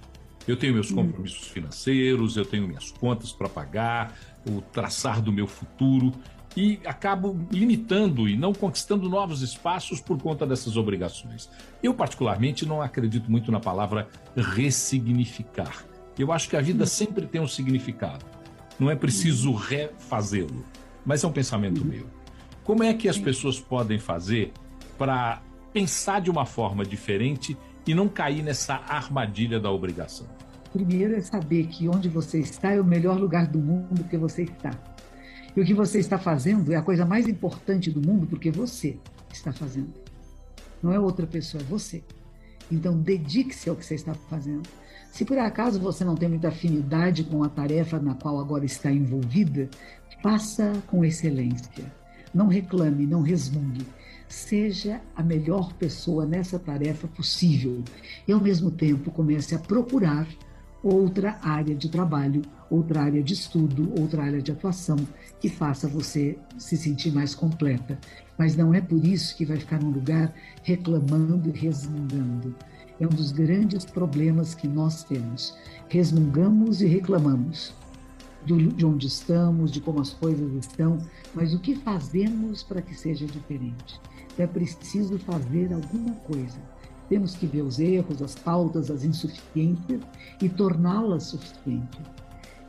Eu 0.47 0.55
tenho 0.55 0.73
meus 0.73 0.91
hum. 0.91 0.95
compromissos 0.95 1.47
financeiros, 1.47 2.37
eu 2.37 2.45
tenho 2.45 2.67
minhas 2.67 2.91
contas 2.91 3.31
para 3.31 3.49
pagar, 3.49 4.17
o 4.47 4.61
traçar 4.61 5.21
do 5.21 5.31
meu 5.31 5.47
futuro 5.47 6.13
e 6.55 6.79
acabo 6.85 7.37
limitando 7.51 8.29
e 8.29 8.37
não 8.37 8.53
conquistando 8.53 9.09
novos 9.09 9.41
espaços 9.41 9.99
por 9.99 10.21
conta 10.21 10.45
dessas 10.45 10.77
obrigações. 10.77 11.49
Eu, 11.83 11.93
particularmente, 11.93 12.65
não 12.65 12.81
acredito 12.81 13.29
muito 13.29 13.51
na 13.51 13.59
palavra 13.59 14.07
ressignificar. 14.35 15.83
Eu 16.17 16.31
acho 16.31 16.49
que 16.49 16.55
a 16.55 16.61
vida 16.61 16.85
sempre 16.85 17.25
tem 17.25 17.41
um 17.41 17.47
significado. 17.47 18.25
Não 18.79 18.89
é 18.89 18.95
preciso 18.95 19.53
refazê-lo, 19.53 20.63
mas 21.05 21.23
é 21.23 21.27
um 21.27 21.31
pensamento 21.31 21.83
meu. 21.83 22.05
Como 22.63 22.83
é 22.83 22.93
que 22.93 23.09
as 23.09 23.17
pessoas 23.17 23.59
podem 23.59 23.99
fazer 23.99 24.53
para 24.97 25.41
pensar 25.73 26.21
de 26.21 26.31
uma 26.31 26.45
forma 26.45 26.85
diferente 26.85 27.57
e 27.85 27.93
não 27.93 28.07
cair 28.07 28.41
nessa 28.41 28.75
armadilha 28.75 29.59
da 29.59 29.69
obrigação? 29.69 30.25
Primeiro 30.71 31.15
é 31.15 31.21
saber 31.21 31.67
que 31.67 31.87
onde 31.87 32.09
você 32.09 32.39
está 32.39 32.71
é 32.71 32.81
o 32.81 32.83
melhor 32.83 33.19
lugar 33.19 33.47
do 33.47 33.59
mundo 33.59 34.03
que 34.05 34.17
você 34.17 34.43
está. 34.43 34.71
E 35.55 35.61
o 35.61 35.65
que 35.65 35.73
você 35.73 35.99
está 35.99 36.17
fazendo 36.17 36.73
é 36.73 36.75
a 36.75 36.81
coisa 36.81 37.05
mais 37.05 37.27
importante 37.27 37.89
do 37.89 38.05
mundo 38.05 38.27
porque 38.27 38.51
você 38.51 38.97
está 39.31 39.53
fazendo. 39.53 39.93
Não 40.83 40.91
é 40.91 40.99
outra 40.99 41.25
pessoa, 41.25 41.63
é 41.63 41.65
você. 41.65 42.03
Então, 42.71 42.97
dedique-se 42.97 43.69
ao 43.69 43.75
que 43.75 43.85
você 43.85 43.95
está 43.95 44.13
fazendo. 44.13 44.67
Se 45.11 45.23
por 45.23 45.37
acaso 45.37 45.79
você 45.79 46.03
não 46.03 46.15
tem 46.15 46.27
muita 46.27 46.49
afinidade 46.49 47.23
com 47.23 47.43
a 47.43 47.49
tarefa 47.49 47.99
na 47.99 48.15
qual 48.15 48.37
agora 48.37 48.65
está 48.65 48.91
envolvida, 48.91 49.69
faça 50.21 50.73
com 50.87 51.05
excelência. 51.05 51.85
Não 52.33 52.47
reclame, 52.47 53.05
não 53.07 53.21
resmungue. 53.21 53.87
Seja 54.27 54.99
a 55.15 55.23
melhor 55.23 55.71
pessoa 55.73 56.25
nessa 56.25 56.59
tarefa 56.59 57.07
possível 57.07 57.81
e, 58.27 58.33
ao 58.33 58.41
mesmo 58.41 58.71
tempo, 58.71 59.09
comece 59.11 59.55
a 59.55 59.59
procurar 59.59 60.27
outra 60.85 61.39
área 61.41 61.73
de 61.73 61.89
trabalho, 61.89 62.43
outra 62.69 63.01
área 63.01 63.23
de 63.23 63.33
estudo, 63.33 63.91
outra 63.99 64.23
área 64.23 64.39
de 64.39 64.51
atuação 64.51 64.95
que 65.39 65.49
faça 65.49 65.87
você 65.87 66.37
se 66.59 66.77
sentir 66.77 67.11
mais 67.11 67.33
completa. 67.33 67.97
Mas 68.37 68.55
não 68.55 68.71
é 68.71 68.79
por 68.79 69.03
isso 69.03 69.35
que 69.35 69.45
vai 69.45 69.57
ficar 69.57 69.81
num 69.81 69.89
lugar 69.89 70.31
reclamando 70.61 71.49
e 71.49 71.59
resmungando. 71.59 72.55
É 72.99 73.05
um 73.05 73.09
dos 73.09 73.31
grandes 73.31 73.83
problemas 73.83 74.53
que 74.53 74.67
nós 74.67 75.03
temos. 75.03 75.57
Resmungamos 75.89 76.81
e 76.81 76.85
reclamamos 76.85 77.73
de 78.45 78.85
onde 78.85 79.07
estamos, 79.07 79.71
de 79.71 79.81
como 79.81 79.99
as 79.99 80.13
coisas 80.13 80.53
estão, 80.53 80.99
mas 81.33 81.51
o 81.55 81.59
que 81.59 81.75
fazemos 81.77 82.61
para 82.61 82.79
que 82.79 82.93
seja 82.93 83.25
diferente? 83.25 83.99
É 84.37 84.45
preciso 84.45 85.17
fazer 85.17 85.73
alguma 85.73 86.13
coisa 86.17 86.59
temos 87.09 87.35
que 87.35 87.45
ver 87.45 87.61
os 87.61 87.79
erros, 87.79 88.21
as 88.21 88.35
faltas, 88.35 88.89
as 88.89 89.03
insuficiências 89.03 90.01
e 90.41 90.49
torná-las 90.49 91.23
suficientes. 91.23 91.99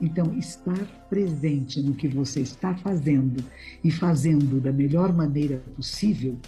Então, 0.00 0.36
estar 0.36 0.84
presente 1.08 1.80
no 1.80 1.94
que 1.94 2.06
você 2.06 2.40
está 2.40 2.74
fazendo 2.76 3.42
e 3.82 3.90
fazendo 3.90 4.60
da 4.60 4.72
melhor 4.72 5.12
maneira 5.12 5.62
possível, 5.74 6.38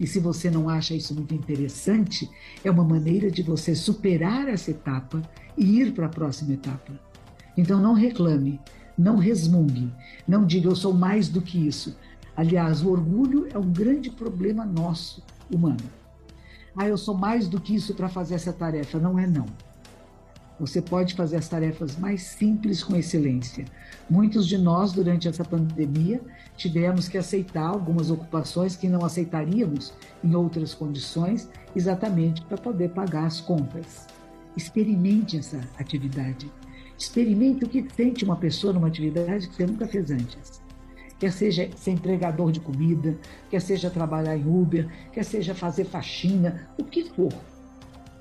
e 0.00 0.06
se 0.06 0.18
você 0.18 0.50
não 0.50 0.68
acha 0.68 0.94
isso 0.94 1.14
muito 1.14 1.34
interessante, 1.34 2.28
é 2.64 2.70
uma 2.70 2.82
maneira 2.82 3.30
de 3.30 3.42
você 3.42 3.74
superar 3.74 4.48
essa 4.48 4.70
etapa 4.70 5.22
e 5.56 5.80
ir 5.80 5.92
para 5.92 6.06
a 6.06 6.08
próxima 6.08 6.54
etapa. 6.54 6.98
Então, 7.56 7.80
não 7.80 7.92
reclame, 7.92 8.58
não 8.96 9.16
resmungue, 9.18 9.92
não 10.26 10.46
diga 10.46 10.68
eu 10.68 10.74
sou 10.74 10.94
mais 10.94 11.28
do 11.28 11.42
que 11.42 11.58
isso. 11.58 11.96
Aliás, 12.36 12.82
o 12.82 12.90
orgulho 12.90 13.46
é 13.52 13.58
um 13.58 13.70
grande 13.70 14.10
problema 14.10 14.64
nosso, 14.64 15.22
humano 15.52 16.03
ah, 16.76 16.88
eu 16.88 16.98
sou 16.98 17.16
mais 17.16 17.48
do 17.48 17.60
que 17.60 17.74
isso 17.74 17.94
para 17.94 18.08
fazer 18.08 18.34
essa 18.34 18.52
tarefa. 18.52 18.98
Não 18.98 19.18
é 19.18 19.26
não. 19.26 19.46
Você 20.58 20.80
pode 20.80 21.14
fazer 21.14 21.36
as 21.36 21.48
tarefas 21.48 21.96
mais 21.96 22.22
simples 22.22 22.82
com 22.82 22.94
excelência. 22.94 23.64
Muitos 24.08 24.46
de 24.46 24.56
nós, 24.56 24.92
durante 24.92 25.26
essa 25.26 25.44
pandemia, 25.44 26.20
tivemos 26.56 27.08
que 27.08 27.18
aceitar 27.18 27.66
algumas 27.66 28.10
ocupações 28.10 28.76
que 28.76 28.88
não 28.88 29.04
aceitaríamos 29.04 29.92
em 30.22 30.34
outras 30.34 30.72
condições, 30.72 31.48
exatamente 31.74 32.42
para 32.42 32.56
poder 32.56 32.90
pagar 32.90 33.26
as 33.26 33.40
contas. 33.40 34.06
Experimente 34.56 35.38
essa 35.38 35.60
atividade. 35.78 36.50
Experimente 36.96 37.64
o 37.64 37.68
que 37.68 37.86
sente 37.94 38.24
uma 38.24 38.36
pessoa 38.36 38.72
numa 38.72 38.86
atividade 38.86 39.48
que 39.48 39.56
você 39.56 39.66
nunca 39.66 39.86
fez 39.86 40.10
antes. 40.12 40.63
Quer 41.18 41.32
seja 41.32 41.70
ser 41.76 41.92
entregador 41.92 42.52
de 42.52 42.60
comida, 42.60 43.16
quer 43.50 43.60
seja 43.60 43.90
trabalhar 43.90 44.36
em 44.36 44.46
Uber, 44.46 44.88
quer 45.12 45.24
seja 45.24 45.54
fazer 45.54 45.84
faxina, 45.84 46.68
o 46.78 46.84
que 46.84 47.04
for. 47.10 47.32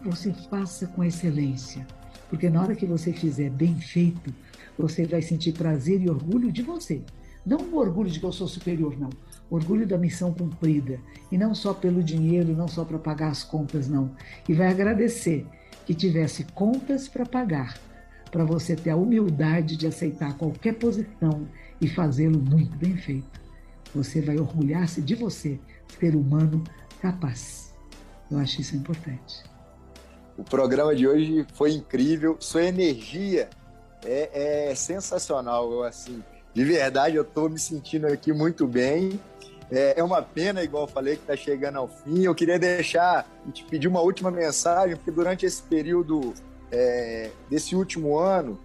Você 0.04 0.34
faça 0.50 0.88
com 0.88 1.04
excelência 1.04 1.86
porque 2.34 2.50
na 2.50 2.64
hora 2.64 2.76
que 2.76 2.88
você 2.88 3.14
fizer 3.14 3.52
bem 3.52 3.76
feito, 3.76 4.34
você 4.76 5.06
vai 5.06 5.22
sentir 5.22 5.52
prazer 5.52 6.02
e 6.02 6.10
orgulho 6.10 6.52
de 6.52 6.64
você. 6.64 7.00
Não 7.46 7.60
o 7.60 7.76
orgulho 7.76 8.10
de 8.10 8.20
que 8.20 8.26
eu 8.26 8.32
sou 8.32 8.48
superior, 8.48 9.00
não. 9.00 9.12
Orgulho 9.52 9.86
da 9.86 10.00
missão 10.00 10.34
cumprida. 10.34 11.00
E 11.32 11.38
não 11.38 11.54
só 11.54 11.76
pelo 11.76 12.02
dinheiro, 12.02 12.56
não 12.56 12.68
só 12.68 12.84
para 12.84 12.98
pagar 12.98 13.30
as 13.30 13.44
contas, 13.44 13.88
não. 13.88 14.16
E 14.50 14.54
vai 14.56 14.68
agradecer 14.68 15.46
que 15.86 15.94
tivesse 15.94 16.44
contas 16.56 17.08
para 17.08 17.24
pagar, 17.24 17.78
para 18.32 18.44
você 18.44 18.76
ter 18.76 18.90
a 18.90 18.96
humildade 18.96 19.78
de 19.78 19.86
aceitar 19.86 20.36
qualquer 20.36 20.74
posição 20.74 21.48
e 21.80 21.88
fazê-lo 21.88 22.40
muito 22.40 22.76
bem 22.78 22.98
feito. 22.98 23.42
Você 23.94 24.22
vai 24.22 24.38
orgulhar-se 24.38 25.02
de 25.02 25.16
você, 25.16 25.60
ser 26.00 26.16
humano 26.16 26.64
capaz. 27.02 27.74
Eu 28.32 28.40
acho 28.40 28.62
isso 28.62 28.76
importante. 28.76 29.44
O 30.38 30.44
programa 30.44 30.96
de 30.96 31.08
hoje 31.08 31.46
foi 31.54 31.74
incrível. 31.74 32.38
Sua 32.40 32.64
energia 32.64 33.50
é, 34.04 34.70
é 34.72 34.76
sensacional. 34.76 35.84
Assim, 35.84 36.24
de 36.54 36.64
verdade, 36.64 37.16
eu 37.16 37.24
estou 37.24 37.50
me 37.50 37.60
sentindo 37.60 38.08
aqui 38.08 38.34
muito 38.34 38.68
bem. 38.68 39.20
É, 39.72 40.00
é 40.00 40.04
uma 40.04 40.22
pena, 40.22 40.64
igual 40.64 40.84
eu 40.84 40.88
falei, 40.88 41.16
que 41.16 41.22
está 41.22 41.36
chegando 41.36 41.78
ao 41.78 41.88
fim. 41.88 42.24
Eu 42.24 42.34
queria 42.34 42.58
deixar 42.58 43.28
e 43.48 43.52
te 43.52 43.64
pedir 43.64 43.88
uma 43.88 44.02
última 44.02 44.32
mensagem, 44.32 44.96
porque 44.96 45.12
durante 45.12 45.46
esse 45.46 45.62
período 45.62 46.34
é, 46.72 47.30
desse 47.50 47.76
último 47.76 48.18
ano, 48.18 48.60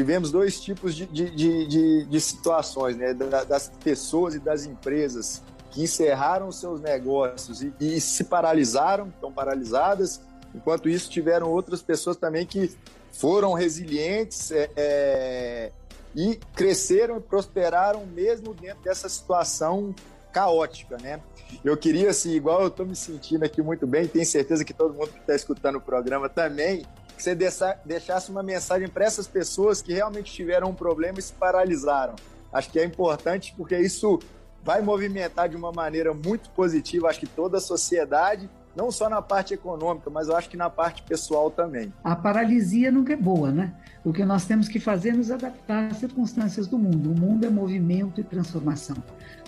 tivemos 0.00 0.30
dois 0.30 0.60
tipos 0.60 0.94
de, 0.94 1.06
de, 1.06 1.66
de, 1.66 2.04
de 2.04 2.20
situações, 2.20 2.96
né? 2.96 3.14
Das 3.14 3.70
pessoas 3.82 4.34
e 4.34 4.38
das 4.38 4.64
empresas 4.64 5.42
que 5.70 5.82
encerraram 5.82 6.50
seus 6.50 6.80
negócios 6.80 7.62
e, 7.62 7.72
e 7.78 8.00
se 8.00 8.24
paralisaram, 8.24 9.08
estão 9.08 9.32
paralisadas, 9.32 10.20
Enquanto 10.54 10.88
isso, 10.88 11.10
tiveram 11.10 11.48
outras 11.48 11.82
pessoas 11.82 12.16
também 12.16 12.44
que 12.44 12.70
foram 13.12 13.52
resilientes 13.52 14.50
é, 14.50 14.70
é, 14.76 15.72
e 16.14 16.38
cresceram 16.54 17.18
e 17.18 17.20
prosperaram 17.20 18.04
mesmo 18.06 18.54
dentro 18.54 18.82
dessa 18.82 19.08
situação 19.08 19.94
caótica, 20.32 20.96
né? 20.98 21.20
Eu 21.64 21.76
queria, 21.76 22.10
assim, 22.10 22.30
igual 22.30 22.62
eu 22.62 22.68
estou 22.68 22.86
me 22.86 22.94
sentindo 22.94 23.44
aqui 23.44 23.60
muito 23.60 23.86
bem, 23.86 24.06
tenho 24.06 24.24
certeza 24.24 24.64
que 24.64 24.72
todo 24.72 24.94
mundo 24.94 25.08
que 25.08 25.18
está 25.18 25.34
escutando 25.34 25.76
o 25.76 25.80
programa 25.80 26.28
também, 26.28 26.86
que 27.20 27.24
você 27.24 27.76
deixasse 27.84 28.30
uma 28.30 28.42
mensagem 28.42 28.88
para 28.88 29.04
essas 29.04 29.28
pessoas 29.28 29.82
que 29.82 29.92
realmente 29.92 30.32
tiveram 30.32 30.70
um 30.70 30.74
problema 30.74 31.18
e 31.18 31.22
se 31.22 31.32
paralisaram. 31.34 32.14
Acho 32.52 32.70
que 32.70 32.80
é 32.80 32.84
importante 32.84 33.54
porque 33.56 33.78
isso 33.78 34.18
vai 34.62 34.80
movimentar 34.80 35.48
de 35.48 35.56
uma 35.56 35.70
maneira 35.70 36.12
muito 36.14 36.50
positiva, 36.50 37.08
acho 37.08 37.20
que 37.20 37.26
toda 37.26 37.58
a 37.58 37.60
sociedade 37.60 38.48
não 38.74 38.90
só 38.90 39.08
na 39.08 39.20
parte 39.20 39.54
econômica, 39.54 40.10
mas 40.10 40.28
eu 40.28 40.36
acho 40.36 40.48
que 40.48 40.56
na 40.56 40.70
parte 40.70 41.02
pessoal 41.02 41.50
também. 41.50 41.92
A 42.04 42.14
paralisia 42.14 42.90
nunca 42.90 43.12
é 43.12 43.16
boa, 43.16 43.50
né? 43.50 43.74
O 44.04 44.12
que 44.12 44.24
nós 44.24 44.44
temos 44.44 44.68
que 44.68 44.80
fazer 44.80 45.10
é 45.10 45.12
nos 45.12 45.30
adaptar 45.30 45.90
às 45.90 45.98
circunstâncias 45.98 46.66
do 46.66 46.78
mundo. 46.78 47.12
O 47.12 47.18
mundo 47.18 47.44
é 47.44 47.50
movimento 47.50 48.20
e 48.20 48.24
transformação. 48.24 48.96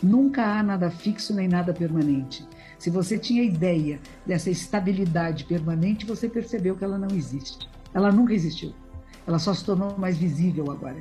Nunca 0.03 0.45
há 0.45 0.63
nada 0.63 0.91
fixo 0.91 1.35
nem 1.35 1.49
nada 1.49 1.73
permanente. 1.73 2.47
Se 2.79 2.91
você 2.91 3.17
tinha 3.17 3.43
ideia 3.43 4.01
dessa 4.27 4.51
estabilidade 4.51 5.45
permanente, 5.45 6.05
você 6.05 6.29
percebeu 6.29 6.77
que 6.77 6.85
ela 6.85 6.99
não 6.99 7.17
existe. 7.17 7.69
Ela 7.95 8.11
nunca 8.11 8.35
existiu. 8.35 8.75
Ela 9.27 9.39
só 9.39 9.55
se 9.55 9.65
tornou 9.65 9.97
mais 9.97 10.19
visível 10.19 10.71
agora. 10.71 10.97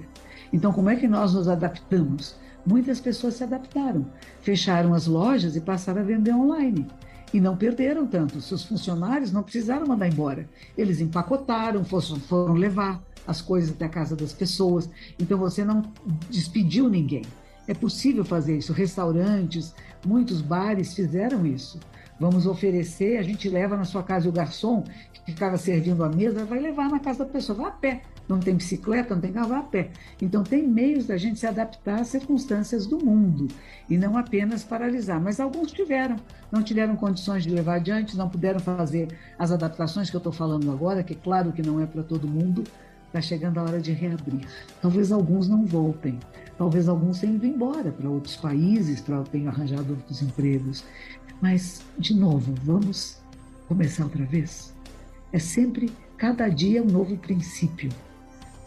Então, 0.53 0.71
como 0.71 0.89
é 0.89 0.95
que 0.95 1.07
nós 1.07 1.33
nos 1.33 1.47
adaptamos? 1.47 2.35
Muitas 2.65 2.99
pessoas 2.99 3.33
se 3.33 3.43
adaptaram, 3.43 4.05
fecharam 4.41 4.93
as 4.93 5.07
lojas 5.07 5.55
e 5.55 5.61
passaram 5.61 6.01
a 6.01 6.03
vender 6.03 6.33
online. 6.33 6.87
E 7.33 7.39
não 7.39 7.55
perderam 7.55 8.05
tanto. 8.05 8.41
Seus 8.41 8.63
funcionários 8.63 9.31
não 9.31 9.43
precisaram 9.43 9.87
mandar 9.87 10.07
embora. 10.07 10.49
Eles 10.77 10.99
empacotaram, 10.99 11.83
foram 11.83 12.53
levar 12.53 13.01
as 13.25 13.41
coisas 13.41 13.71
até 13.71 13.85
a 13.85 13.89
casa 13.89 14.15
das 14.15 14.33
pessoas. 14.33 14.89
Então 15.19 15.37
você 15.37 15.63
não 15.63 15.83
despediu 16.29 16.89
ninguém. 16.89 17.23
É 17.67 17.73
possível 17.73 18.25
fazer 18.25 18.57
isso. 18.57 18.73
Restaurantes, 18.73 19.73
muitos 20.05 20.41
bares 20.41 20.93
fizeram 20.93 21.45
isso. 21.45 21.79
Vamos 22.19 22.45
oferecer, 22.45 23.17
a 23.17 23.23
gente 23.23 23.49
leva 23.49 23.75
na 23.75 23.85
sua 23.85 24.03
casa 24.03 24.29
o 24.29 24.31
garçom 24.31 24.83
que 25.13 25.31
ficava 25.31 25.57
servindo 25.57 26.03
a 26.03 26.09
mesa, 26.09 26.45
vai 26.45 26.59
levar 26.59 26.89
na 26.89 26.99
casa 26.99 27.25
da 27.25 27.31
pessoa, 27.31 27.57
vai 27.57 27.67
a 27.67 27.71
pé 27.71 28.01
não 28.31 28.39
tem 28.39 28.55
bicicleta, 28.55 29.13
não 29.13 29.21
tem 29.21 29.33
carro, 29.33 29.53
a 29.53 29.61
pé. 29.61 29.91
Então, 30.21 30.43
tem 30.43 30.67
meios 30.67 31.05
da 31.05 31.17
gente 31.17 31.39
se 31.39 31.45
adaptar 31.45 31.99
às 31.99 32.07
circunstâncias 32.07 32.87
do 32.87 33.03
mundo 33.03 33.47
e 33.89 33.97
não 33.97 34.17
apenas 34.17 34.63
paralisar. 34.63 35.21
Mas 35.21 35.39
alguns 35.39 35.71
tiveram, 35.71 36.15
não 36.51 36.63
tiveram 36.63 36.95
condições 36.95 37.43
de 37.43 37.49
levar 37.49 37.75
adiante, 37.75 38.17
não 38.17 38.29
puderam 38.29 38.59
fazer 38.59 39.09
as 39.37 39.51
adaptações 39.51 40.09
que 40.09 40.15
eu 40.15 40.19
estou 40.19 40.31
falando 40.31 40.71
agora, 40.71 41.03
que 41.03 41.13
é 41.13 41.17
claro 41.17 41.51
que 41.51 41.61
não 41.61 41.79
é 41.79 41.85
para 41.85 42.03
todo 42.03 42.27
mundo, 42.27 42.63
está 43.07 43.21
chegando 43.21 43.57
a 43.59 43.63
hora 43.63 43.81
de 43.81 43.91
reabrir. 43.91 44.47
Talvez 44.81 45.11
alguns 45.11 45.49
não 45.49 45.65
voltem, 45.65 46.17
talvez 46.57 46.87
alguns 46.87 47.19
tenham 47.19 47.35
ido 47.35 47.45
embora 47.45 47.91
para 47.91 48.09
outros 48.09 48.37
países, 48.37 49.01
para 49.01 49.21
tenham 49.23 49.49
arranjado 49.49 49.91
outros 49.91 50.21
empregos. 50.21 50.85
Mas, 51.41 51.81
de 51.97 52.13
novo, 52.13 52.53
vamos 52.63 53.21
começar 53.67 54.05
outra 54.05 54.23
vez? 54.23 54.73
É 55.33 55.39
sempre, 55.39 55.91
cada 56.17 56.47
dia, 56.47 56.81
um 56.81 56.87
novo 56.87 57.17
princípio. 57.17 57.89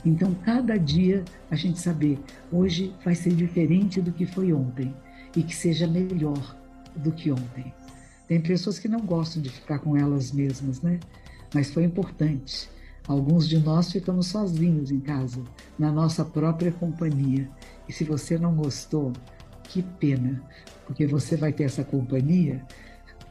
Então, 0.05 0.35
cada 0.45 0.77
dia 0.77 1.25
a 1.51 1.57
gente 1.57 1.79
saber, 1.81 2.19
hoje 2.53 2.95
vai 3.05 3.15
ser 3.15 3.35
diferente 3.35 4.01
do 4.01 4.13
que 4.13 4.27
foi 4.27 4.53
ontem 4.53 4.95
e 5.35 5.43
que 5.43 5.55
seja 5.55 5.87
melhor 5.87 6.57
do 6.97 7.11
que 7.11 7.31
ontem. 7.31 7.73
Tem 8.29 8.41
pessoas 8.41 8.79
que 8.79 8.89
não 8.89 9.01
gostam 9.01 9.43
de 9.43 9.51
ficar 9.51 9.79
com 9.79 9.97
elas 9.97 10.33
mesmas, 10.33 10.81
né? 10.81 11.01
Mas 11.55 11.73
foi 11.73 11.85
importante. 11.85 12.69
Alguns 13.07 13.49
de 13.49 13.59
nós 13.59 13.93
ficamos 13.93 14.29
sozinhos 14.29 14.91
em 14.91 15.01
casa, 15.01 15.43
na 15.79 15.93
nossa 15.93 16.25
própria 16.25 16.73
companhia. 16.73 17.49
E 17.89 17.93
se 17.93 18.03
você 18.05 18.39
não 18.39 18.55
gostou, 18.55 19.13
que 19.65 19.83
pena, 19.83 20.43
porque 20.87 21.07
você 21.07 21.37
vai 21.37 21.53
ter 21.53 21.65
essa 21.65 21.85
companhia 21.85 22.63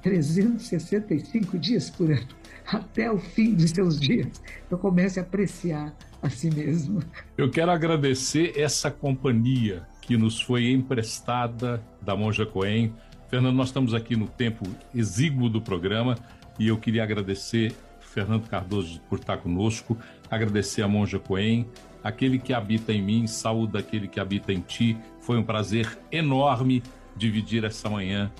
365 0.04 1.58
dias 1.58 1.90
por 1.90 2.12
ano, 2.12 2.28
até 2.68 3.12
o 3.12 3.18
fim 3.18 3.56
dos 3.56 3.72
seus 3.72 4.00
dias. 4.00 4.42
Então 4.68 4.78
comece 4.78 5.20
a 5.20 5.24
apreciar 5.24 5.96
a 6.24 6.30
si 6.30 6.50
mesmo. 6.50 7.04
Eu 7.38 7.52
quero 7.52 7.70
agradecer 7.70 8.58
essa 8.58 8.90
companhia 8.90 9.86
que 10.02 10.16
nos 10.18 10.42
foi 10.42 10.72
emprestada 10.72 11.84
da 12.02 12.16
Monja 12.16 12.46
Coen. 12.46 12.94
Fernando, 13.28 13.56
nós 13.56 13.68
estamos 13.68 13.94
aqui 13.94 14.16
no 14.16 14.28
tempo 14.28 14.64
exíguo 14.96 15.50
do 15.50 15.62
programa 15.62 16.18
e 16.58 16.70
eu 16.70 16.78
queria 16.78 17.04
agradecer 17.04 17.76
Fernando 18.00 18.48
Cardoso 18.48 19.02
por 19.10 19.20
estar 19.20 19.38
conosco, 19.38 19.98
agradecer 20.30 20.82
a 20.82 20.88
Monja 20.88 21.20
Coen, 21.20 21.68
aquele 22.02 22.40
que 22.40 22.54
habita 22.54 22.94
em 22.94 23.02
mim, 23.02 23.28
saúde 23.28 23.78
aquele 23.78 24.08
que 24.08 24.20
habita 24.20 24.54
em 24.54 24.62
ti. 24.62 24.98
Foi 25.20 25.38
um 25.38 25.44
prazer 25.44 25.98
enorme 26.12 26.82
dividir 27.18 27.66
essa 27.66 27.90
manhã 27.90 28.32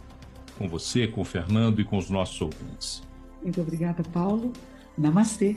com 0.58 0.70
você, 0.70 1.08
com 1.08 1.22
o 1.22 1.26
Fernando 1.26 1.82
e 1.82 1.84
com 1.84 1.98
os 1.98 2.10
nossos 2.10 2.40
ouvintes. 2.40 3.04
Muito 3.42 3.60
obrigada, 3.60 4.04
Paulo. 4.04 4.54
Namastê. 4.98 5.56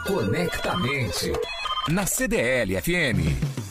Conectamente 0.06 1.32
na 1.88 2.06
CDL 2.06 2.80
FM. 2.80 3.61